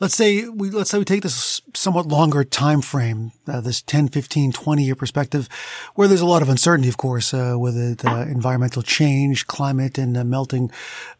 let's 0.00 0.16
say 0.16 0.48
we 0.48 0.70
let's 0.70 0.90
say 0.90 0.98
we 0.98 1.04
take 1.04 1.22
this 1.22 1.60
somewhat 1.74 2.06
longer 2.06 2.42
time 2.42 2.80
frame, 2.80 3.32
uh, 3.46 3.60
this 3.60 3.82
10, 3.82 4.08
15, 4.08 4.52
20 4.52 4.82
year 4.82 4.94
perspective, 4.94 5.48
where 5.94 6.08
there's 6.08 6.20
a 6.22 6.26
lot 6.26 6.42
of 6.42 6.48
uncertainty, 6.48 6.88
of 6.88 6.96
course, 6.96 7.32
uh, 7.32 7.54
with 7.56 7.76
it, 7.76 8.04
uh, 8.04 8.22
environmental 8.22 8.82
change, 8.82 9.46
climate, 9.46 9.98
and 9.98 10.12
melting 10.28 10.70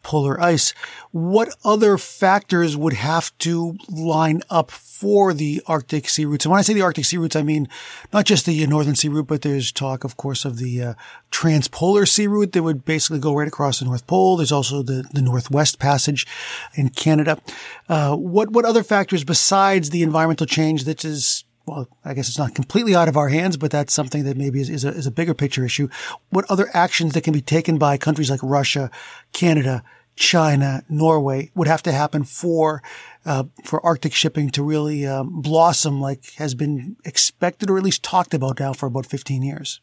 polar 0.03 0.41
ice. 0.41 0.73
What 1.11 1.55
other 1.63 1.97
factors 1.97 2.75
would 2.75 2.93
have 2.93 3.37
to 3.39 3.77
line 3.89 4.41
up 4.49 4.71
for 4.71 5.33
the 5.33 5.61
Arctic 5.67 6.09
sea 6.09 6.25
routes? 6.25 6.45
And 6.45 6.51
when 6.51 6.59
I 6.59 6.63
say 6.63 6.73
the 6.73 6.81
Arctic 6.81 7.05
sea 7.05 7.17
routes, 7.17 7.35
I 7.35 7.43
mean 7.43 7.67
not 8.11 8.25
just 8.25 8.45
the 8.45 8.65
northern 8.65 8.95
sea 8.95 9.09
route, 9.09 9.27
but 9.27 9.43
there's 9.43 9.71
talk, 9.71 10.03
of 10.03 10.17
course, 10.17 10.43
of 10.43 10.57
the 10.57 10.81
uh, 10.81 10.93
transpolar 11.31 12.07
sea 12.07 12.27
route 12.27 12.51
that 12.53 12.63
would 12.63 12.83
basically 12.83 13.19
go 13.19 13.33
right 13.35 13.47
across 13.47 13.79
the 13.79 13.85
North 13.85 14.07
Pole. 14.07 14.37
There's 14.37 14.51
also 14.51 14.81
the, 14.81 15.05
the 15.13 15.21
Northwest 15.21 15.79
Passage 15.79 16.25
in 16.73 16.89
Canada. 16.89 17.39
Uh, 17.87 18.15
what 18.15 18.51
what 18.51 18.65
other 18.71 18.83
factors 18.83 19.23
besides 19.23 19.89
the 19.89 20.01
environmental 20.01 20.47
change 20.47 20.85
that 20.85 21.05
is 21.05 21.43
well, 21.67 21.87
I 22.03 22.15
guess 22.15 22.27
it's 22.27 22.39
not 22.39 22.55
completely 22.55 22.95
out 22.95 23.07
of 23.07 23.15
our 23.15 23.29
hands, 23.29 23.55
but 23.55 23.69
that's 23.69 23.93
something 23.93 24.23
that 24.23 24.35
maybe 24.35 24.59
is, 24.61 24.69
is, 24.69 24.83
a, 24.83 24.89
is 24.89 25.05
a 25.05 25.11
bigger 25.11 25.35
picture 25.35 25.63
issue. 25.63 25.89
What 26.29 26.49
other 26.49 26.69
actions 26.73 27.13
that 27.13 27.23
can 27.23 27.33
be 27.33 27.41
taken 27.41 27.77
by 27.77 27.97
countries 27.97 28.31
like 28.31 28.39
Russia, 28.41 28.89
Canada, 29.31 29.83
China, 30.15 30.83
Norway 30.89 31.51
would 31.53 31.67
have 31.67 31.83
to 31.83 31.91
happen 31.91 32.23
for 32.23 32.81
uh, 33.25 33.43
for 33.63 33.85
Arctic 33.85 34.13
shipping 34.13 34.49
to 34.49 34.63
really 34.63 35.05
um, 35.05 35.41
blossom, 35.41 36.01
like 36.01 36.33
has 36.37 36.55
been 36.55 36.97
expected 37.05 37.69
or 37.69 37.77
at 37.77 37.83
least 37.83 38.03
talked 38.03 38.33
about 38.33 38.59
now 38.59 38.73
for 38.73 38.87
about 38.87 39.05
15 39.05 39.43
years? 39.43 39.79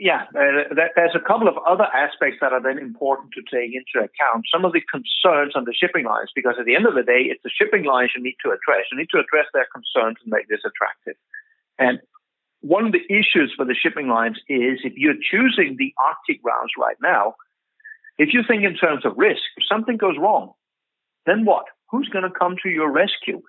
Yeah, 0.00 0.24
uh, 0.32 0.72
there's 0.96 1.14
a 1.14 1.20
couple 1.20 1.46
of 1.46 1.60
other 1.68 1.84
aspects 1.84 2.38
that 2.40 2.54
are 2.56 2.62
then 2.62 2.78
important 2.78 3.36
to 3.36 3.44
take 3.44 3.76
into 3.76 4.00
account. 4.00 4.48
Some 4.48 4.64
of 4.64 4.72
the 4.72 4.80
concerns 4.80 5.52
on 5.54 5.68
the 5.68 5.76
shipping 5.76 6.06
lines, 6.06 6.32
because 6.34 6.56
at 6.58 6.64
the 6.64 6.74
end 6.74 6.86
of 6.86 6.94
the 6.94 7.04
day, 7.04 7.28
it's 7.28 7.42
the 7.44 7.52
shipping 7.52 7.84
lines 7.84 8.12
you 8.16 8.22
need 8.22 8.40
to 8.40 8.48
address. 8.48 8.88
You 8.90 8.96
need 8.96 9.12
to 9.12 9.20
address 9.20 9.52
their 9.52 9.68
concerns 9.68 10.16
and 10.24 10.32
make 10.32 10.48
this 10.48 10.64
attractive. 10.64 11.20
And 11.78 12.00
one 12.64 12.86
of 12.86 12.92
the 12.92 13.04
issues 13.12 13.52
for 13.54 13.66
the 13.68 13.76
shipping 13.76 14.08
lines 14.08 14.40
is 14.48 14.80
if 14.88 14.96
you're 14.96 15.20
choosing 15.20 15.76
the 15.76 15.92
Arctic 16.00 16.40
routes 16.42 16.72
right 16.80 16.96
now, 17.02 17.36
if 18.16 18.32
you 18.32 18.40
think 18.40 18.64
in 18.64 18.80
terms 18.80 19.04
of 19.04 19.20
risk, 19.20 19.44
if 19.60 19.68
something 19.68 19.98
goes 19.98 20.16
wrong, 20.18 20.56
then 21.26 21.44
what? 21.44 21.66
Who's 21.90 22.08
going 22.08 22.24
to 22.24 22.32
come 22.32 22.56
to 22.62 22.70
your 22.70 22.90
rescue? 22.90 23.42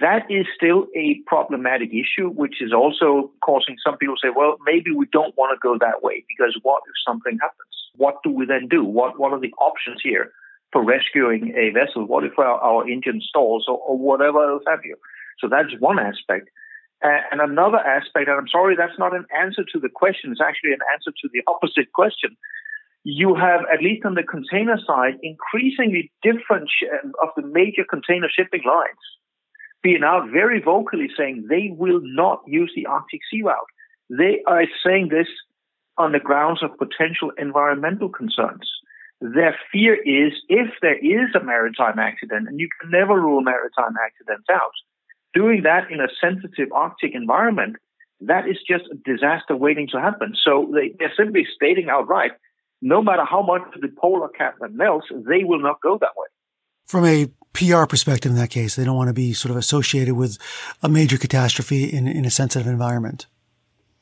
That 0.00 0.26
is 0.28 0.46
still 0.56 0.86
a 0.96 1.20
problematic 1.26 1.90
issue, 1.94 2.28
which 2.30 2.60
is 2.60 2.72
also 2.72 3.30
causing 3.44 3.76
some 3.84 3.96
people 3.96 4.16
to 4.16 4.26
say, 4.26 4.32
well, 4.34 4.56
maybe 4.66 4.90
we 4.90 5.06
don't 5.12 5.36
want 5.36 5.54
to 5.54 5.62
go 5.62 5.78
that 5.78 6.02
way 6.02 6.24
because 6.26 6.58
what 6.62 6.82
if 6.88 6.94
something 7.06 7.38
happens? 7.40 7.74
What 7.94 8.16
do 8.24 8.30
we 8.30 8.44
then 8.44 8.66
do? 8.68 8.84
What, 8.84 9.20
what 9.20 9.32
are 9.32 9.38
the 9.38 9.54
options 9.60 10.00
here 10.02 10.32
for 10.72 10.82
rescuing 10.82 11.54
a 11.56 11.70
vessel? 11.70 12.06
What 12.06 12.24
if 12.24 12.36
our, 12.38 12.58
our 12.58 12.88
engine 12.88 13.20
stalls 13.22 13.66
or, 13.68 13.78
or 13.78 13.96
whatever 13.96 14.50
else 14.50 14.64
have 14.66 14.80
you? 14.84 14.96
So 15.38 15.48
that's 15.48 15.70
one 15.78 16.00
aspect. 16.00 16.50
Uh, 17.04 17.22
and 17.30 17.40
another 17.40 17.78
aspect, 17.78 18.26
and 18.28 18.36
I'm 18.36 18.48
sorry, 18.48 18.74
that's 18.74 18.98
not 18.98 19.14
an 19.14 19.26
answer 19.30 19.62
to 19.74 19.78
the 19.78 19.88
question. 19.88 20.32
It's 20.32 20.40
actually 20.40 20.72
an 20.72 20.82
answer 20.92 21.12
to 21.22 21.28
the 21.32 21.42
opposite 21.46 21.92
question. 21.92 22.36
You 23.04 23.36
have, 23.36 23.60
at 23.72 23.82
least 23.82 24.04
on 24.04 24.14
the 24.14 24.24
container 24.24 24.78
side, 24.84 25.20
increasingly 25.22 26.10
different 26.22 26.66
sh- 26.66 26.90
of 27.22 27.28
the 27.36 27.46
major 27.46 27.84
container 27.88 28.28
shipping 28.34 28.62
lines 28.66 28.98
been 29.84 30.02
out 30.02 30.30
very 30.32 30.60
vocally 30.60 31.08
saying 31.16 31.46
they 31.48 31.68
will 31.70 32.00
not 32.02 32.42
use 32.46 32.72
the 32.74 32.86
Arctic 32.86 33.20
Sea 33.30 33.42
route. 33.42 33.72
They 34.10 34.42
are 34.46 34.64
saying 34.84 35.10
this 35.10 35.28
on 35.96 36.12
the 36.12 36.18
grounds 36.18 36.62
of 36.62 36.76
potential 36.78 37.30
environmental 37.38 38.08
concerns. 38.08 38.68
Their 39.20 39.56
fear 39.70 39.94
is 39.94 40.32
if 40.48 40.68
there 40.82 40.98
is 40.98 41.34
a 41.34 41.44
maritime 41.44 41.98
accident, 41.98 42.48
and 42.48 42.58
you 42.58 42.68
can 42.80 42.90
never 42.90 43.14
rule 43.14 43.42
maritime 43.42 43.94
accidents 44.04 44.46
out, 44.50 44.72
doing 45.34 45.62
that 45.62 45.90
in 45.90 46.00
a 46.00 46.08
sensitive 46.20 46.72
Arctic 46.72 47.14
environment, 47.14 47.76
that 48.20 48.48
is 48.48 48.56
just 48.66 48.84
a 48.90 48.96
disaster 49.04 49.54
waiting 49.54 49.88
to 49.92 50.00
happen. 50.00 50.34
So 50.44 50.70
they, 50.74 50.94
they're 50.98 51.12
simply 51.16 51.46
stating 51.54 51.88
outright, 51.90 52.32
no 52.80 53.02
matter 53.02 53.24
how 53.24 53.42
much 53.42 53.62
the 53.80 53.88
polar 54.00 54.28
cap 54.28 54.56
melts, 54.72 55.06
they 55.10 55.44
will 55.44 55.60
not 55.60 55.80
go 55.80 55.98
that 56.00 56.16
way. 56.16 56.28
From 56.86 57.04
a 57.04 57.28
PR 57.54 57.86
perspective 57.86 58.30
in 58.30 58.36
that 58.36 58.50
case. 58.50 58.76
They 58.76 58.84
don't 58.84 58.96
want 58.96 59.08
to 59.08 59.14
be 59.14 59.32
sort 59.32 59.50
of 59.50 59.56
associated 59.56 60.14
with 60.14 60.38
a 60.82 60.88
major 60.88 61.16
catastrophe 61.16 61.84
in, 61.84 62.06
in 62.06 62.24
a 62.24 62.30
sensitive 62.30 62.66
environment. 62.66 63.26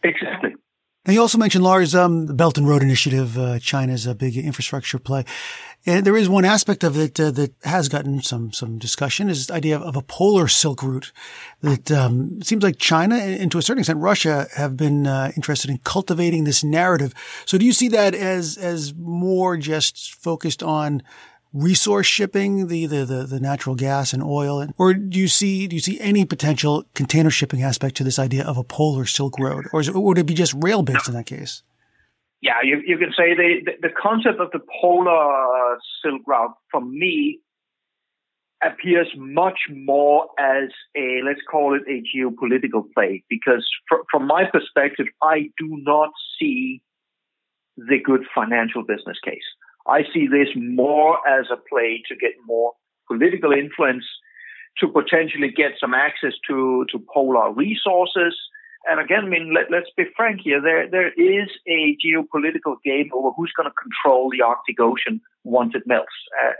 Exactly. 0.03 0.55
Now, 1.07 1.15
you 1.15 1.21
also 1.21 1.37
mentioned, 1.37 1.65
Lars, 1.65 1.97
um, 1.97 2.27
the 2.27 2.35
Belt 2.35 2.57
and 2.59 2.69
Road 2.69 2.81
Initiative, 2.81 3.37
uh, 3.37 3.59
China's 3.59 4.07
a 4.07 4.15
big 4.15 4.37
infrastructure 4.37 5.01
play. 5.01 5.25
And 5.85 6.07
there 6.07 6.17
is 6.17 6.29
one 6.29 6.45
aspect 6.45 6.85
of 6.85 6.97
it 6.97 7.19
uh, 7.19 7.33
that 7.33 7.55
has 7.65 7.89
gotten 7.89 8.23
some 8.23 8.53
some 8.53 8.79
discussion 8.79 9.29
is 9.29 9.51
idea 9.51 9.75
of, 9.75 9.83
of 9.83 9.97
a 9.97 10.03
polar 10.03 10.47
silk 10.47 10.81
route. 10.81 11.11
That 11.61 11.91
um, 11.91 12.41
seems 12.41 12.63
like 12.63 12.79
China 12.79 13.17
and 13.17 13.51
to 13.51 13.59
a 13.59 13.63
certain 13.63 13.81
extent 13.81 13.99
Russia 13.99 14.47
have 14.55 14.77
been 14.77 15.09
uh, 15.09 15.33
interested 15.35 15.71
in 15.71 15.79
cultivating 15.79 16.45
this 16.45 16.63
narrative. 16.63 17.15
So 17.47 17.59
do 17.59 17.67
you 17.67 17.73
see 17.73 17.89
that 17.89 18.15
as 18.15 18.57
as 18.57 18.95
more 18.95 19.57
just 19.57 20.15
focused 20.15 20.63
on 20.63 21.03
resource 21.53 22.07
shipping, 22.07 22.69
the, 22.69 22.87
the, 22.87 23.05
the, 23.05 23.25
the, 23.25 23.41
natural 23.41 23.75
gas 23.75 24.13
and 24.13 24.23
oil? 24.23 24.67
Or 24.79 24.95
do 24.95 25.19
you 25.19 25.29
see, 25.29 25.67
do 25.67 25.77
you 25.77 25.81
see 25.81 26.01
any 26.01 26.25
potential 26.25 26.85
container 26.95 27.31
shipping 27.31 27.63
aspect 27.63 27.97
to 27.97 28.05
this 28.05 28.19
idea 28.19 28.45
of 28.45 28.57
a 28.57 28.65
polar 28.65 29.07
Silk 29.07 29.39
Road? 29.39 29.67
Or, 29.73 29.81
it, 29.81 29.95
would 29.95 30.19
it 30.19 30.27
be 30.27 30.35
just 30.35 30.55
rail 30.57 30.83
based 30.83 31.09
in 31.09 31.15
that 31.15 31.27
case? 31.27 31.63
Yeah, 32.41 32.61
you, 32.63 32.83
you 32.85 32.99
can 32.99 33.11
say 33.17 33.35
the, 33.35 33.61
the, 33.65 33.89
the 33.89 33.95
concept 33.95 34.41
of 34.41 34.51
the 34.51 34.61
polar 34.81 35.79
Silk 36.03 36.23
Route, 36.27 36.55
for 36.71 36.81
me, 36.81 37.41
appears 38.65 39.09
much 39.17 39.59
more 39.71 40.29
as 40.39 40.71
a, 40.97 41.21
let's 41.25 41.41
call 41.51 41.75
it 41.75 41.83
a 41.89 42.03
geopolitical 42.17 42.85
play, 42.95 43.25
because 43.29 43.67
fr- 43.89 44.03
from 44.11 44.27
my 44.27 44.45
perspective, 44.51 45.07
I 45.21 45.51
do 45.59 45.69
not 45.83 46.11
see 46.39 46.83
the 47.77 47.99
good 48.03 48.25
financial 48.35 48.83
business 48.85 49.19
case. 49.25 49.43
I 49.87 50.03
see 50.13 50.27
this 50.27 50.49
more 50.57 51.19
as 51.27 51.47
a 51.51 51.57
play 51.57 52.03
to 52.09 52.17
get 52.17 52.33
more 52.47 52.73
political 53.09 53.53
influence, 53.53 54.05
to 54.79 54.89
potentially 54.89 55.51
get 55.51 55.73
some 55.81 55.95
access 55.95 56.33
to, 56.49 56.87
to 56.91 57.05
polar 57.13 57.53
resources. 57.53 58.35
And 58.89 59.01
again, 59.01 59.25
I 59.25 59.29
mean, 59.29 59.55
let, 59.55 59.73
us 59.73 59.89
be 59.97 60.05
frank 60.17 60.41
here. 60.43 60.61
There, 60.61 60.89
there 60.91 61.13
is 61.13 61.49
a 61.69 61.97
geopolitical 62.05 62.77
game 62.85 63.11
over 63.13 63.31
who's 63.37 63.53
going 63.57 63.69
to 63.69 63.75
control 63.75 64.31
the 64.31 64.43
Arctic 64.43 64.81
Ocean 64.81 65.21
once 65.45 65.75
it 65.75 65.87
melts. 65.87 66.13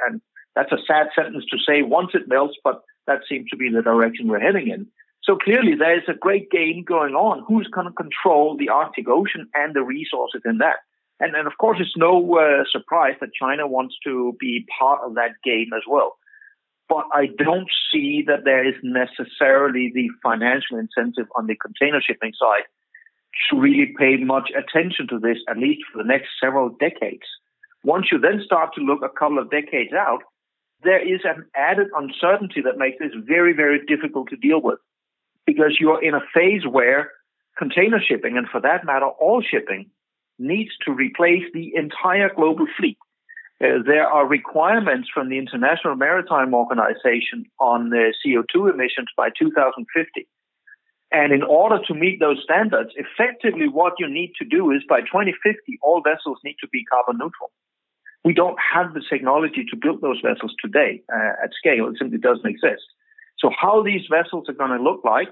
And 0.07 0.21
that's 0.55 0.73
a 0.73 0.79
sad 0.87 1.09
sentence 1.15 1.45
to 1.51 1.59
say 1.59 1.83
once 1.83 2.11
it 2.15 2.29
melts, 2.29 2.57
but 2.63 2.83
that 3.07 3.21
seems 3.29 3.49
to 3.51 3.57
be 3.57 3.71
the 3.71 3.83
direction 3.83 4.29
we're 4.29 4.41
heading 4.41 4.69
in. 4.69 4.87
So 5.25 5.37
clearly 5.37 5.75
there's 5.75 6.09
a 6.09 6.15
great 6.15 6.51
game 6.51 6.85
going 6.87 7.15
on. 7.15 7.45
Who's 7.47 7.69
going 7.69 7.87
to 7.87 7.93
control 7.93 8.57
the 8.57 8.69
Arctic 8.69 9.09
Ocean 9.09 9.49
and 9.55 9.75
the 9.75 9.83
resources 9.83 10.43
in 10.45 10.59
that? 10.59 10.77
And, 11.23 11.37
and 11.37 11.47
of 11.47 11.57
course, 11.57 11.79
it's 11.81 11.97
no 11.97 12.19
uh, 12.37 12.65
surprise 12.73 13.15
that 13.21 13.31
China 13.41 13.69
wants 13.69 13.95
to 14.03 14.37
be 14.41 14.67
part 14.77 15.01
of 15.05 15.15
that 15.15 15.31
game 15.45 15.71
as 15.75 15.83
well. 15.89 16.19
But 16.89 17.05
I 17.15 17.27
don't 17.39 17.71
see 17.93 18.25
that 18.27 18.43
there 18.45 18.67
is 18.69 18.75
necessarily 18.83 19.93
the 19.95 20.09
financial 20.21 20.79
incentive 20.79 21.29
on 21.37 21.47
the 21.47 21.55
container 21.55 22.03
shipping 22.05 22.33
side 22.37 22.65
to 23.49 23.61
really 23.61 23.95
pay 23.97 24.17
much 24.17 24.51
attention 24.51 25.07
to 25.11 25.21
this, 25.21 25.39
at 25.49 25.59
least 25.59 25.83
for 25.93 26.03
the 26.03 26.09
next 26.09 26.29
several 26.43 26.71
decades. 26.71 27.23
Once 27.85 28.07
you 28.11 28.19
then 28.19 28.43
start 28.45 28.71
to 28.75 28.81
look 28.81 29.03
a 29.03 29.09
couple 29.09 29.39
of 29.39 29.49
decades 29.49 29.93
out, 29.93 30.23
there 30.83 31.01
is 31.01 31.21
an 31.25 31.47
added 31.55 31.87
uncertainty 31.97 32.63
that 32.63 32.79
makes 32.79 32.99
this 32.99 33.13
very, 33.15 33.53
very 33.53 33.79
difficult 33.87 34.29
to 34.31 34.37
deal 34.37 34.61
with 34.61 34.81
because 35.47 35.79
you're 35.79 36.03
in 36.03 36.15
a 36.15 36.27
phase 36.35 36.67
where 36.69 37.13
container 37.57 38.01
shipping, 38.05 38.37
and 38.37 38.49
for 38.49 38.61
that 38.61 38.85
matter, 38.85 39.07
all 39.07 39.41
shipping, 39.41 39.87
needs 40.43 40.73
to 40.85 40.93
replace 40.93 41.45
the 41.55 41.73
entire 41.75 42.31
global 42.35 42.67
fleet. 42.77 42.99
Uh, 43.63 43.79
there 43.87 44.07
are 44.07 44.27
requirements 44.27 45.09
from 45.13 45.29
the 45.29 45.39
International 45.39 45.95
Maritime 45.95 46.53
Organization 46.53 47.47
on 47.61 47.93
uh, 47.93 48.11
CO2 48.21 48.75
emissions 48.75 49.09
by 49.17 49.29
2050. 49.39 50.27
And 51.13 51.33
in 51.33 51.43
order 51.43 51.79
to 51.87 51.95
meet 51.95 52.19
those 52.21 52.41
standards, 52.43 52.91
effectively 52.97 53.69
what 53.69 53.95
you 53.99 54.09
need 54.09 54.33
to 54.39 54.45
do 54.45 54.71
is 54.73 54.83
by 54.89 55.01
2050, 55.01 55.79
all 55.83 56.03
vessels 56.03 56.39
need 56.43 56.57
to 56.61 56.69
be 56.69 56.85
carbon 56.85 57.19
neutral. 57.19 57.53
We 58.25 58.33
don't 58.33 58.57
have 58.59 58.95
the 58.95 59.03
technology 59.09 59.65
to 59.71 59.77
build 59.77 60.01
those 60.01 60.21
vessels 60.25 60.55
today 60.61 61.03
uh, 61.13 61.45
at 61.45 61.51
scale. 61.53 61.89
It 61.89 61.97
simply 61.99 62.19
doesn't 62.19 62.47
exist. 62.47 62.83
So 63.39 63.51
how 63.51 63.83
these 63.83 64.03
vessels 64.11 64.49
are 64.49 64.55
going 64.55 64.77
to 64.77 64.83
look 64.83 65.05
like, 65.05 65.29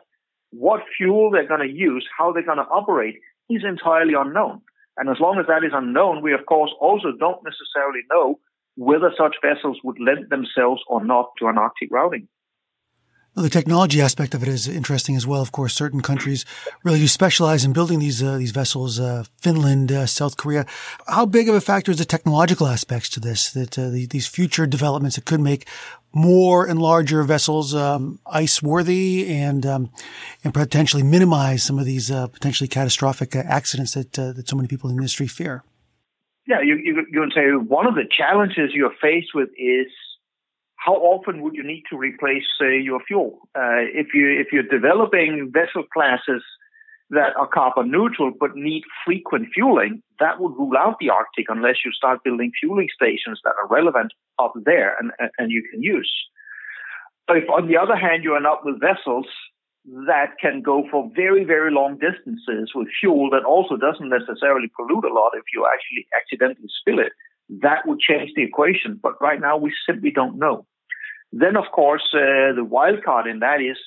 what 0.50 0.82
fuel 0.96 1.30
they're 1.30 1.48
going 1.48 1.66
to 1.66 1.74
use, 1.74 2.06
how 2.16 2.32
they're 2.32 2.44
going 2.44 2.58
to 2.58 2.64
operate 2.64 3.16
is 3.48 3.62
entirely 3.64 4.14
unknown. 4.14 4.60
And 4.96 5.08
as 5.08 5.16
long 5.20 5.38
as 5.38 5.46
that 5.46 5.64
is 5.64 5.72
unknown, 5.74 6.22
we 6.22 6.34
of 6.34 6.46
course 6.46 6.70
also 6.80 7.12
don't 7.18 7.42
necessarily 7.44 8.00
know 8.12 8.38
whether 8.76 9.12
such 9.16 9.36
vessels 9.42 9.78
would 9.84 9.98
lend 10.00 10.30
themselves 10.30 10.82
or 10.86 11.04
not 11.04 11.30
to 11.38 11.46
an 11.48 11.58
Arctic 11.58 11.90
routing. 11.90 12.28
Well, 13.36 13.44
the 13.44 13.50
technology 13.50 14.00
aspect 14.00 14.34
of 14.34 14.42
it 14.42 14.48
is 14.48 14.66
interesting 14.66 15.14
as 15.14 15.24
well. 15.24 15.40
Of 15.40 15.52
course, 15.52 15.72
certain 15.72 16.00
countries 16.00 16.44
really 16.82 16.98
do 16.98 17.06
specialize 17.06 17.64
in 17.64 17.72
building 17.72 18.00
these 18.00 18.20
uh, 18.20 18.38
these 18.38 18.50
vessels. 18.50 18.98
Uh, 18.98 19.22
Finland, 19.38 19.92
uh, 19.92 20.06
South 20.06 20.36
Korea. 20.36 20.66
How 21.06 21.26
big 21.26 21.48
of 21.48 21.54
a 21.54 21.60
factor 21.60 21.92
is 21.92 21.98
the 21.98 22.04
technological 22.04 22.66
aspects 22.66 23.08
to 23.10 23.20
this? 23.20 23.52
That 23.52 23.78
uh, 23.78 23.88
the, 23.88 24.06
these 24.06 24.26
future 24.26 24.66
developments 24.66 25.14
that 25.14 25.26
could 25.26 25.40
make 25.40 25.68
more 26.12 26.66
and 26.66 26.80
larger 26.80 27.22
vessels 27.22 27.74
um, 27.74 28.18
ice 28.26 28.62
worthy 28.62 29.32
and 29.32 29.64
um, 29.64 29.90
and 30.42 30.52
potentially 30.52 31.02
minimize 31.02 31.62
some 31.62 31.78
of 31.78 31.84
these 31.84 32.10
uh, 32.10 32.26
potentially 32.26 32.68
catastrophic 32.68 33.36
uh, 33.36 33.42
accidents 33.46 33.94
that 33.94 34.12
that 34.12 34.48
so 34.48 34.56
many 34.56 34.68
people 34.68 34.90
in 34.90 34.96
the 34.96 35.00
industry 35.00 35.26
fear. 35.26 35.62
Yeah, 36.46 36.60
you 36.62 36.76
you, 36.76 37.06
you 37.10 37.20
can 37.20 37.30
say 37.34 37.50
one 37.52 37.86
of 37.86 37.94
the 37.94 38.04
challenges 38.10 38.70
you're 38.74 38.94
faced 39.00 39.34
with 39.34 39.50
is 39.56 39.86
how 40.76 40.94
often 40.94 41.42
would 41.42 41.54
you 41.54 41.62
need 41.62 41.84
to 41.90 41.96
replace 41.96 42.48
uh, 42.60 42.66
your 42.66 43.00
fuel? 43.06 43.38
Uh, 43.54 43.84
if 43.94 44.08
you 44.14 44.40
if 44.40 44.48
you're 44.52 44.62
developing 44.62 45.50
vessel 45.52 45.84
classes 45.92 46.42
that 47.10 47.36
are 47.36 47.46
carbon 47.46 47.90
neutral 47.90 48.32
but 48.38 48.54
need 48.54 48.82
frequent 49.04 49.48
fueling, 49.52 50.02
that 50.20 50.40
would 50.40 50.56
rule 50.56 50.76
out 50.76 50.96
the 51.00 51.10
Arctic 51.10 51.46
unless 51.48 51.76
you 51.84 51.92
start 51.92 52.24
building 52.24 52.52
fueling 52.60 52.88
stations 52.94 53.40
that 53.44 53.54
are 53.60 53.68
relevant 53.68 54.12
up 54.38 54.52
there 54.64 54.96
and 54.98 55.10
and 55.38 55.50
you 55.50 55.62
can 55.70 55.82
use. 55.82 56.10
But 57.26 57.38
if 57.38 57.50
on 57.50 57.68
the 57.68 57.76
other 57.76 57.96
hand 57.96 58.24
you 58.24 58.36
end 58.36 58.46
up 58.46 58.62
with 58.64 58.80
vessels 58.80 59.26
that 60.06 60.36
can 60.40 60.60
go 60.62 60.84
for 60.90 61.10
very 61.16 61.44
very 61.44 61.72
long 61.72 61.98
distances 61.98 62.72
with 62.74 62.88
fuel 63.00 63.30
that 63.30 63.44
also 63.44 63.76
doesn't 63.76 64.08
necessarily 64.08 64.68
pollute 64.76 65.04
a 65.04 65.12
lot 65.12 65.32
if 65.34 65.44
you 65.54 65.66
actually 65.66 66.06
accidentally 66.16 66.68
spill 66.80 66.98
it, 66.98 67.12
that 67.62 67.86
would 67.86 67.98
change 67.98 68.30
the 68.36 68.42
equation. 68.42 68.98
But 69.02 69.20
right 69.20 69.40
now 69.40 69.56
we 69.56 69.72
simply 69.86 70.10
don't 70.10 70.38
know. 70.38 70.66
Then, 71.32 71.56
of 71.56 71.64
course, 71.72 72.02
uh, 72.12 72.54
the 72.54 72.66
wild 72.68 73.04
card 73.04 73.26
in 73.26 73.38
that 73.40 73.60
is 73.60 73.78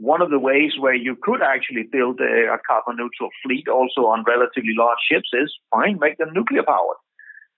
one 0.00 0.22
of 0.22 0.30
the 0.30 0.38
ways 0.38 0.72
where 0.78 0.94
you 0.94 1.16
could 1.20 1.42
actually 1.42 1.82
build 1.90 2.20
a, 2.20 2.54
a 2.54 2.58
carbon 2.66 2.96
neutral 2.96 3.30
fleet 3.42 3.66
also 3.68 4.06
on 4.06 4.24
relatively 4.26 4.74
large 4.76 4.98
ships 5.10 5.30
is 5.32 5.52
fine, 5.70 5.98
make 6.00 6.18
them 6.18 6.32
nuclear 6.32 6.62
powered. 6.62 6.96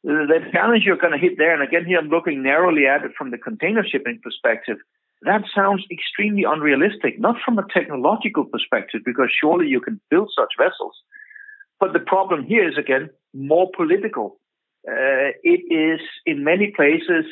The 0.03 0.41
challenge 0.51 0.85
you're 0.87 0.97
going 0.97 1.13
to 1.13 1.19
hit 1.19 1.37
there, 1.37 1.53
and 1.53 1.63
again, 1.63 1.85
here 1.85 1.99
I'm 1.99 2.09
looking 2.09 2.43
narrowly 2.43 2.87
at 2.87 3.05
it 3.05 3.13
from 3.17 3.31
the 3.31 3.39
container 3.39 3.85
shipping 3.87 4.21
perspective, 4.23 4.79
that 5.23 5.43
sounds 5.55 5.85
extremely 5.93 6.45
unrealistic, 6.45 7.21
not 7.21 7.37
from 7.45 7.59
a 7.59 7.67
technological 7.75 8.47
perspective, 8.47 9.03
because 9.05 9.29
surely 9.31 9.67
you 9.67 9.81
can 9.81 10.01
build 10.11 10.31
such 10.35 10.53
vessels. 10.57 10.97
But 11.79 11.93
the 11.93 12.01
problem 12.01 12.45
here 12.45 12.67
is, 12.67 12.79
again, 12.79 13.11
more 13.35 13.71
political. 13.77 14.41
Uh, 14.89 15.37
it 15.43 15.61
is 15.71 16.01
in 16.25 16.43
many 16.43 16.73
places 16.75 17.27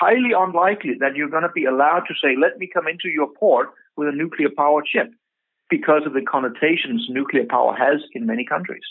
highly 0.00 0.30
unlikely 0.36 0.94
that 1.00 1.16
you're 1.16 1.28
going 1.28 1.42
to 1.42 1.52
be 1.52 1.64
allowed 1.64 2.04
to 2.06 2.14
say, 2.22 2.36
let 2.40 2.58
me 2.58 2.70
come 2.72 2.86
into 2.86 3.08
your 3.08 3.28
port 3.38 3.70
with 3.96 4.08
a 4.08 4.12
nuclear 4.12 4.48
powered 4.56 4.86
ship 4.86 5.10
because 5.68 6.02
of 6.06 6.12
the 6.12 6.22
connotations 6.22 7.06
nuclear 7.08 7.44
power 7.48 7.74
has 7.74 8.00
in 8.12 8.26
many 8.26 8.44
countries. 8.44 8.84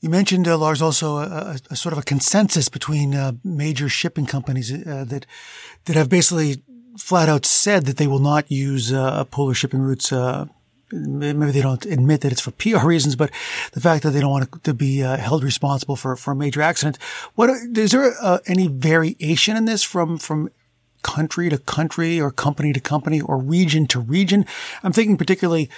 You 0.00 0.10
mentioned, 0.10 0.48
uh, 0.48 0.58
Lars, 0.58 0.82
also 0.82 1.18
a, 1.18 1.26
a, 1.26 1.56
a, 1.70 1.76
sort 1.76 1.92
of 1.92 1.98
a 1.98 2.02
consensus 2.02 2.68
between 2.68 3.14
uh, 3.14 3.32
major 3.44 3.88
shipping 3.88 4.26
companies 4.26 4.72
uh, 4.72 5.04
that 5.08 5.26
that 5.84 5.94
have 5.94 6.08
basically 6.08 6.62
flat 6.98 7.28
out 7.28 7.46
said 7.46 7.86
that 7.86 7.98
they 7.98 8.08
will 8.08 8.18
not 8.18 8.50
use 8.50 8.92
uh, 8.92 9.24
polar 9.24 9.54
shipping 9.54 9.80
routes 9.80 10.12
uh, 10.12 10.46
maybe 10.90 11.52
they 11.52 11.62
don't 11.62 11.86
admit 11.86 12.20
that 12.20 12.32
it's 12.32 12.40
for 12.40 12.50
PR 12.50 12.86
reasons, 12.94 13.16
but 13.16 13.30
the 13.72 13.80
fact 13.80 14.02
that 14.02 14.10
they 14.10 14.20
don't 14.20 14.30
want 14.30 14.64
to 14.64 14.74
be 14.74 15.02
uh, 15.02 15.16
held 15.16 15.44
responsible 15.44 15.96
for, 15.96 16.16
for 16.16 16.32
a 16.32 16.36
major 16.36 16.60
accident. 16.60 16.98
What 17.34 17.48
is 17.50 17.92
there 17.92 18.12
any 18.46 18.66
variation 18.66 19.56
in 19.56 19.66
this 19.66 19.82
from 19.82 20.18
from 20.18 20.50
country 21.02 21.48
to 21.50 21.58
country 21.58 22.20
or 22.20 22.30
company 22.30 22.72
to 22.72 22.80
company 22.80 23.20
or 23.20 23.38
region 23.38 23.86
to 23.88 24.00
region? 24.00 24.46
I'm 24.82 24.92
thinking 24.92 25.16
particularly 25.16 25.70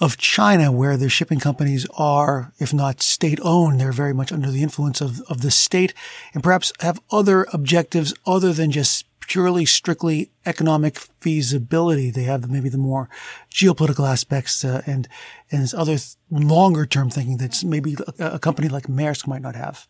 of 0.00 0.16
China, 0.16 0.72
where 0.72 0.96
their 0.96 1.10
shipping 1.10 1.40
companies 1.40 1.86
are, 1.98 2.52
if 2.58 2.72
not 2.72 3.02
state 3.02 3.38
owned, 3.42 3.78
they're 3.80 3.92
very 3.92 4.14
much 4.14 4.32
under 4.32 4.50
the 4.50 4.62
influence 4.62 5.00
of, 5.02 5.20
of 5.22 5.42
the 5.42 5.50
state 5.50 5.92
and 6.32 6.42
perhaps 6.42 6.72
have 6.80 7.00
other 7.10 7.46
objectives 7.52 8.14
other 8.24 8.52
than 8.52 8.70
just 8.70 9.04
purely, 9.30 9.64
strictly 9.64 10.30
economic 10.44 10.98
feasibility. 10.98 12.10
They 12.10 12.24
have 12.24 12.50
maybe 12.50 12.68
the 12.68 12.78
more 12.78 13.08
geopolitical 13.52 14.08
aspects 14.08 14.64
uh, 14.64 14.82
and 14.86 15.06
and 15.52 15.62
this 15.62 15.74
other 15.74 15.98
th- 15.98 16.16
longer 16.30 16.86
term 16.86 17.10
thinking 17.10 17.36
that 17.36 17.62
maybe 17.62 17.96
a, 18.18 18.32
a, 18.32 18.38
company 18.38 18.68
like 18.68 18.88
Maersk 18.88 19.28
might 19.28 19.42
not 19.42 19.54
have. 19.54 19.86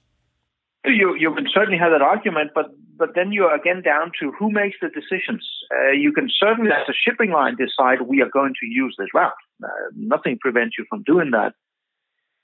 You 0.84 1.14
you 1.14 1.34
can 1.34 1.46
certainly 1.52 1.78
have 1.78 1.92
that 1.92 2.02
argument, 2.02 2.52
but 2.54 2.66
but 2.96 3.10
then 3.14 3.32
you're 3.32 3.54
again 3.54 3.82
down 3.82 4.12
to 4.20 4.32
who 4.38 4.50
makes 4.50 4.76
the 4.80 4.88
decisions. 4.88 5.46
Uh, 5.74 5.92
you 5.92 6.12
can 6.12 6.28
certainly, 6.30 6.70
as 6.70 6.88
a 6.88 6.92
shipping 6.92 7.30
line, 7.30 7.56
decide 7.56 8.02
we 8.02 8.22
are 8.22 8.30
going 8.30 8.54
to 8.60 8.66
use 8.66 8.94
this 8.98 9.08
route. 9.14 9.32
Uh, 9.62 9.68
nothing 9.94 10.38
prevents 10.38 10.76
you 10.78 10.84
from 10.88 11.02
doing 11.02 11.30
that. 11.32 11.52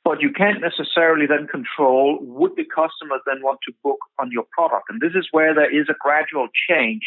but 0.06 0.22
you 0.22 0.30
can't 0.30 0.60
necessarily 0.60 1.26
then 1.26 1.48
control 1.48 2.18
would 2.22 2.52
the 2.54 2.64
customer 2.64 3.18
then 3.26 3.42
want 3.42 3.58
to 3.66 3.72
book 3.82 3.98
on 4.20 4.30
your 4.30 4.44
product. 4.52 4.84
And 4.88 5.00
this 5.00 5.14
is 5.16 5.26
where 5.32 5.52
there 5.52 5.72
is 5.80 5.88
a 5.90 5.96
gradual 5.98 6.46
change 6.68 7.02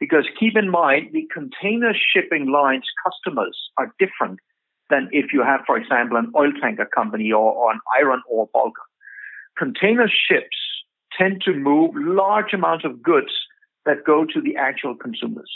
because 0.00 0.26
keep 0.38 0.56
in 0.56 0.68
mind 0.68 1.10
the 1.12 1.28
container 1.32 1.92
shipping 1.94 2.50
lines 2.50 2.86
customers 3.06 3.56
are 3.78 3.94
different 4.00 4.40
than 4.90 5.08
if 5.12 5.26
you 5.32 5.44
have, 5.44 5.60
for 5.68 5.76
example, 5.78 6.16
an 6.16 6.32
oil 6.36 6.50
tanker 6.60 6.88
company 6.92 7.30
or, 7.30 7.52
or 7.52 7.70
an 7.70 7.80
iron 7.96 8.22
ore 8.28 8.48
bulker. 8.52 8.85
Container 9.58 10.08
ships 10.08 10.56
tend 11.16 11.42
to 11.44 11.54
move 11.54 11.92
large 11.96 12.52
amounts 12.52 12.84
of 12.84 13.02
goods 13.02 13.32
that 13.84 14.04
go 14.04 14.24
to 14.24 14.40
the 14.40 14.56
actual 14.56 14.94
consumers. 14.94 15.50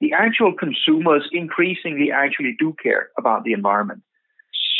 The 0.00 0.12
actual 0.12 0.52
consumers 0.52 1.28
increasingly 1.32 2.10
actually 2.10 2.56
do 2.58 2.74
care 2.82 3.08
about 3.18 3.44
the 3.44 3.52
environment. 3.52 4.02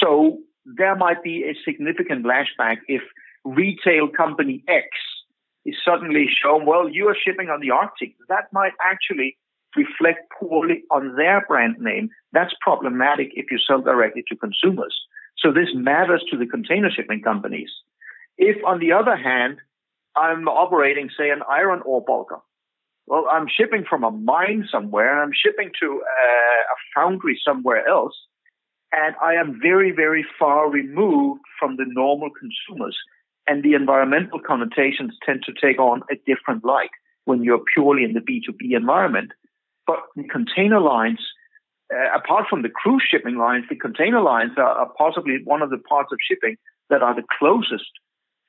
So 0.00 0.38
there 0.64 0.96
might 0.96 1.22
be 1.22 1.44
a 1.44 1.54
significant 1.64 2.24
lashback 2.24 2.78
if 2.88 3.02
retail 3.44 4.08
company 4.08 4.64
X 4.66 4.88
is 5.64 5.76
suddenly 5.84 6.26
shown, 6.42 6.66
well, 6.66 6.88
you 6.88 7.08
are 7.08 7.16
shipping 7.16 7.48
on 7.48 7.60
the 7.60 7.70
Arctic. 7.70 8.14
That 8.28 8.52
might 8.52 8.72
actually 8.82 9.36
reflect 9.76 10.30
poorly 10.38 10.82
on 10.90 11.16
their 11.16 11.44
brand 11.46 11.76
name. 11.78 12.10
That's 12.32 12.54
problematic 12.60 13.30
if 13.34 13.46
you 13.50 13.58
sell 13.58 13.80
directly 13.80 14.24
to 14.28 14.36
consumers. 14.36 14.94
So 15.38 15.52
this 15.52 15.68
matters 15.74 16.24
to 16.30 16.36
the 16.36 16.46
container 16.46 16.90
shipping 16.90 17.22
companies. 17.22 17.70
If, 18.38 18.64
on 18.64 18.80
the 18.80 18.92
other 18.92 19.16
hand, 19.16 19.58
I'm 20.16 20.48
operating, 20.48 21.10
say, 21.16 21.30
an 21.30 21.42
iron 21.48 21.82
ore 21.84 22.04
bulker, 22.04 22.40
well, 23.06 23.26
I'm 23.30 23.46
shipping 23.48 23.84
from 23.88 24.02
a 24.02 24.10
mine 24.10 24.66
somewhere, 24.70 25.12
and 25.12 25.20
I'm 25.20 25.32
shipping 25.34 25.70
to 25.80 25.86
a, 25.86 26.28
a 26.28 26.76
foundry 26.94 27.38
somewhere 27.44 27.86
else, 27.86 28.14
and 28.92 29.14
I 29.22 29.34
am 29.34 29.58
very, 29.60 29.90
very 29.90 30.24
far 30.38 30.70
removed 30.70 31.42
from 31.58 31.76
the 31.76 31.84
normal 31.86 32.30
consumers. 32.30 32.96
And 33.46 33.62
the 33.62 33.74
environmental 33.74 34.40
connotations 34.40 35.12
tend 35.24 35.42
to 35.44 35.52
take 35.52 35.78
on 35.78 36.02
a 36.10 36.14
different 36.26 36.64
light 36.64 36.90
when 37.26 37.42
you're 37.42 37.62
purely 37.74 38.04
in 38.04 38.14
the 38.14 38.20
B2B 38.20 38.74
environment. 38.74 39.32
But 39.86 39.98
the 40.16 40.24
container 40.24 40.80
lines, 40.80 41.20
uh, 41.94 42.16
apart 42.16 42.46
from 42.48 42.62
the 42.62 42.70
cruise 42.70 43.04
shipping 43.06 43.36
lines, 43.36 43.64
the 43.68 43.76
container 43.76 44.22
lines 44.22 44.52
are, 44.56 44.62
are 44.62 44.90
possibly 44.96 45.40
one 45.44 45.60
of 45.60 45.68
the 45.68 45.76
parts 45.76 46.10
of 46.10 46.18
shipping 46.26 46.56
that 46.88 47.02
are 47.02 47.14
the 47.14 47.26
closest 47.38 47.90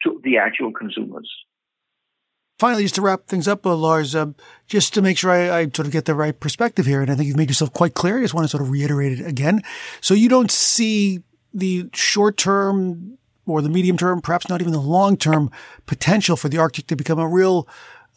to 0.06 0.22
the 0.24 0.38
actual 0.38 0.72
consumers. 0.72 1.30
Finally, 2.58 2.84
just 2.84 2.96
to 2.96 3.02
wrap 3.02 3.28
things 3.28 3.50
up, 3.50 3.66
uh, 3.66 3.76
Lars, 3.76 4.16
uh, 4.16 4.28
just 4.66 4.94
to 4.94 5.02
make 5.02 5.18
sure 5.18 5.30
I, 5.30 5.60
I, 5.60 5.64
sort 5.64 5.88
of 5.88 5.92
get 5.92 6.06
the 6.06 6.16
right 6.16 6.40
perspective 6.40 6.86
here, 6.86 7.02
and 7.02 7.12
I 7.12 7.16
think 7.16 7.28
you've 7.28 7.36
made 7.36 7.50
yourself 7.50 7.74
quite 7.74 7.94
clear. 7.94 8.18
I 8.18 8.22
just 8.22 8.34
want 8.34 8.46
to 8.46 8.50
sort 8.50 8.64
of 8.64 8.70
reiterate 8.70 9.20
it 9.20 9.28
again. 9.28 9.62
So 10.00 10.14
you 10.14 10.30
don't 10.30 10.50
see 10.50 11.22
the 11.54 11.90
short 11.94 12.38
term 12.38 13.18
or 13.46 13.62
the 13.62 13.70
medium 13.70 13.98
term, 13.98 14.22
perhaps 14.22 14.48
not 14.48 14.62
even 14.62 14.72
the 14.72 14.80
long 14.80 15.18
term 15.18 15.52
potential 15.86 16.38
for 16.38 16.48
the 16.48 16.58
Arctic 16.58 16.88
to 16.88 16.96
become 16.96 17.20
a 17.20 17.28
real 17.28 17.68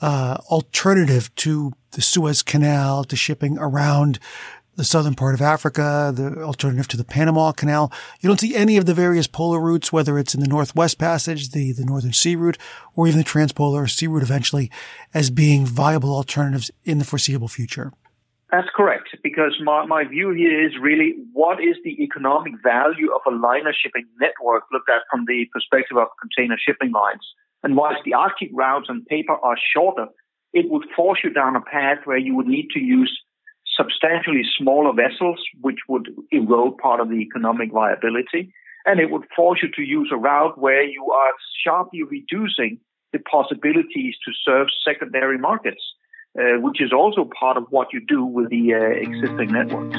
uh, 0.01 0.39
alternative 0.51 1.35
to 1.37 1.73
the 1.93 2.01
Suez 2.01 2.43
Canal, 2.43 3.03
to 3.05 3.17
shipping 3.17 3.59
around 3.59 4.21
the 4.79 4.85
southern 4.85 5.17
part 5.17 5.35
of 5.35 5.43
Africa, 5.43 6.13
the 6.15 6.41
alternative 6.41 6.87
to 6.87 6.97
the 6.97 7.05
Panama 7.05 7.51
Canal. 7.51 7.93
You 8.21 8.29
don't 8.29 8.39
see 8.39 8.55
any 8.55 8.77
of 8.77 8.87
the 8.87 8.95
various 8.95 9.27
polar 9.27 9.59
routes, 9.61 9.93
whether 9.93 10.17
it's 10.21 10.37
in 10.37 10.41
the 10.41 10.47
Northwest 10.47 10.99
Passage, 10.99 11.51
the, 11.51 11.73
the 11.73 11.85
Northern 11.85 12.13
Sea 12.13 12.37
Route, 12.37 12.57
or 12.95 13.09
even 13.09 13.19
the 13.19 13.25
Transpolar 13.25 13.91
Sea 13.91 14.07
Route 14.07 14.23
eventually, 14.23 14.71
as 15.13 15.31
being 15.31 15.67
viable 15.67 16.15
alternatives 16.15 16.71
in 16.85 16.99
the 16.99 17.05
foreseeable 17.05 17.49
future. 17.49 17.93
That's 18.53 18.69
correct, 18.75 19.09
because 19.25 19.61
my, 19.63 19.85
my 19.85 20.05
view 20.05 20.31
here 20.31 20.65
is 20.65 20.73
really 20.81 21.17
what 21.33 21.61
is 21.61 21.77
the 21.83 22.01
economic 22.01 22.55
value 22.63 23.11
of 23.13 23.21
a 23.27 23.37
liner 23.37 23.75
shipping 23.77 24.07
network 24.21 24.63
looked 24.73 24.89
at 24.89 25.03
from 25.11 25.25
the 25.27 25.47
perspective 25.53 25.99
of 25.99 26.07
container 26.21 26.57
shipping 26.57 26.93
lines. 26.93 27.27
And 27.65 27.77
whilst 27.77 28.05
the 28.05 28.15
Arctic 28.15 28.51
routes 28.53 28.87
on 28.89 29.05
paper 29.07 29.35
are 29.35 29.59
shorter, 29.75 30.07
it 30.53 30.71
would 30.71 30.85
force 30.95 31.19
you 31.25 31.31
down 31.31 31.57
a 31.57 31.61
path 31.61 31.99
where 32.05 32.17
you 32.17 32.37
would 32.37 32.47
need 32.47 32.69
to 32.75 32.81
use 32.81 33.13
substantially 33.79 34.43
smaller 34.59 34.93
vessels, 34.93 35.39
which 35.61 35.79
would 35.89 36.09
erode 36.31 36.77
part 36.79 37.01
of 37.01 37.09
the 37.09 37.17
economic 37.17 37.73
viability. 37.73 38.53
And 38.85 39.01
it 39.01 39.11
would 39.11 39.25
force 39.37 39.61
you 39.63 39.69
to 39.77 39.83
use 39.83 40.11
a 40.13 40.17
route 40.17 40.59
where 40.59 40.83
you 40.83 41.11
are 41.11 41.33
sharply 41.65 42.03
reducing 42.03 42.79
the 43.13 43.19
possibilities 43.21 44.15
to 44.25 44.33
serve 44.45 44.69
secondary 44.87 45.39
markets, 45.39 45.83
uh, 46.39 46.61
which 46.61 46.81
is 46.81 46.93
also 46.93 47.29
part 47.39 47.57
of 47.57 47.65
what 47.71 47.89
you 47.93 48.01
do 48.07 48.25
with 48.25 48.51
the 48.51 48.75
uh, 48.75 48.79
existing 48.79 49.53
networks. 49.53 49.99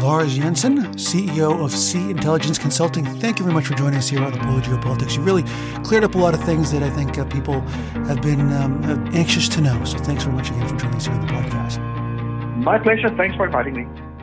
Lars 0.00 0.36
Jensen, 0.36 0.78
CEO 0.94 1.64
of 1.64 1.72
Sea 1.72 2.10
Intelligence 2.10 2.56
Consulting. 2.56 3.04
Thank 3.04 3.38
you 3.38 3.44
very 3.44 3.54
much 3.54 3.66
for 3.66 3.74
joining 3.74 3.98
us 3.98 4.08
here 4.08 4.22
on 4.22 4.30
the 4.30 4.38
Polar 4.38 4.60
Geopolitics. 4.60 5.16
You 5.16 5.22
really 5.22 5.42
cleared 5.82 6.04
up 6.04 6.14
a 6.14 6.18
lot 6.18 6.34
of 6.34 6.44
things 6.44 6.70
that 6.70 6.84
I 6.84 6.90
think 6.90 7.18
uh, 7.18 7.24
people 7.24 7.60
have 8.06 8.22
been 8.22 8.52
um, 8.52 8.84
anxious 9.12 9.48
to 9.50 9.60
know. 9.60 9.84
So 9.84 9.98
thanks 9.98 10.22
very 10.22 10.36
much 10.36 10.50
again 10.50 10.68
for 10.68 10.76
joining 10.76 10.96
us 10.96 11.06
here 11.06 11.14
on 11.14 11.26
the 11.26 11.32
podcast. 11.32 11.97
My 12.58 12.78
pleasure. 12.78 13.08
Thanks 13.16 13.36
for 13.36 13.46
inviting 13.46 13.74
me. 13.74 14.17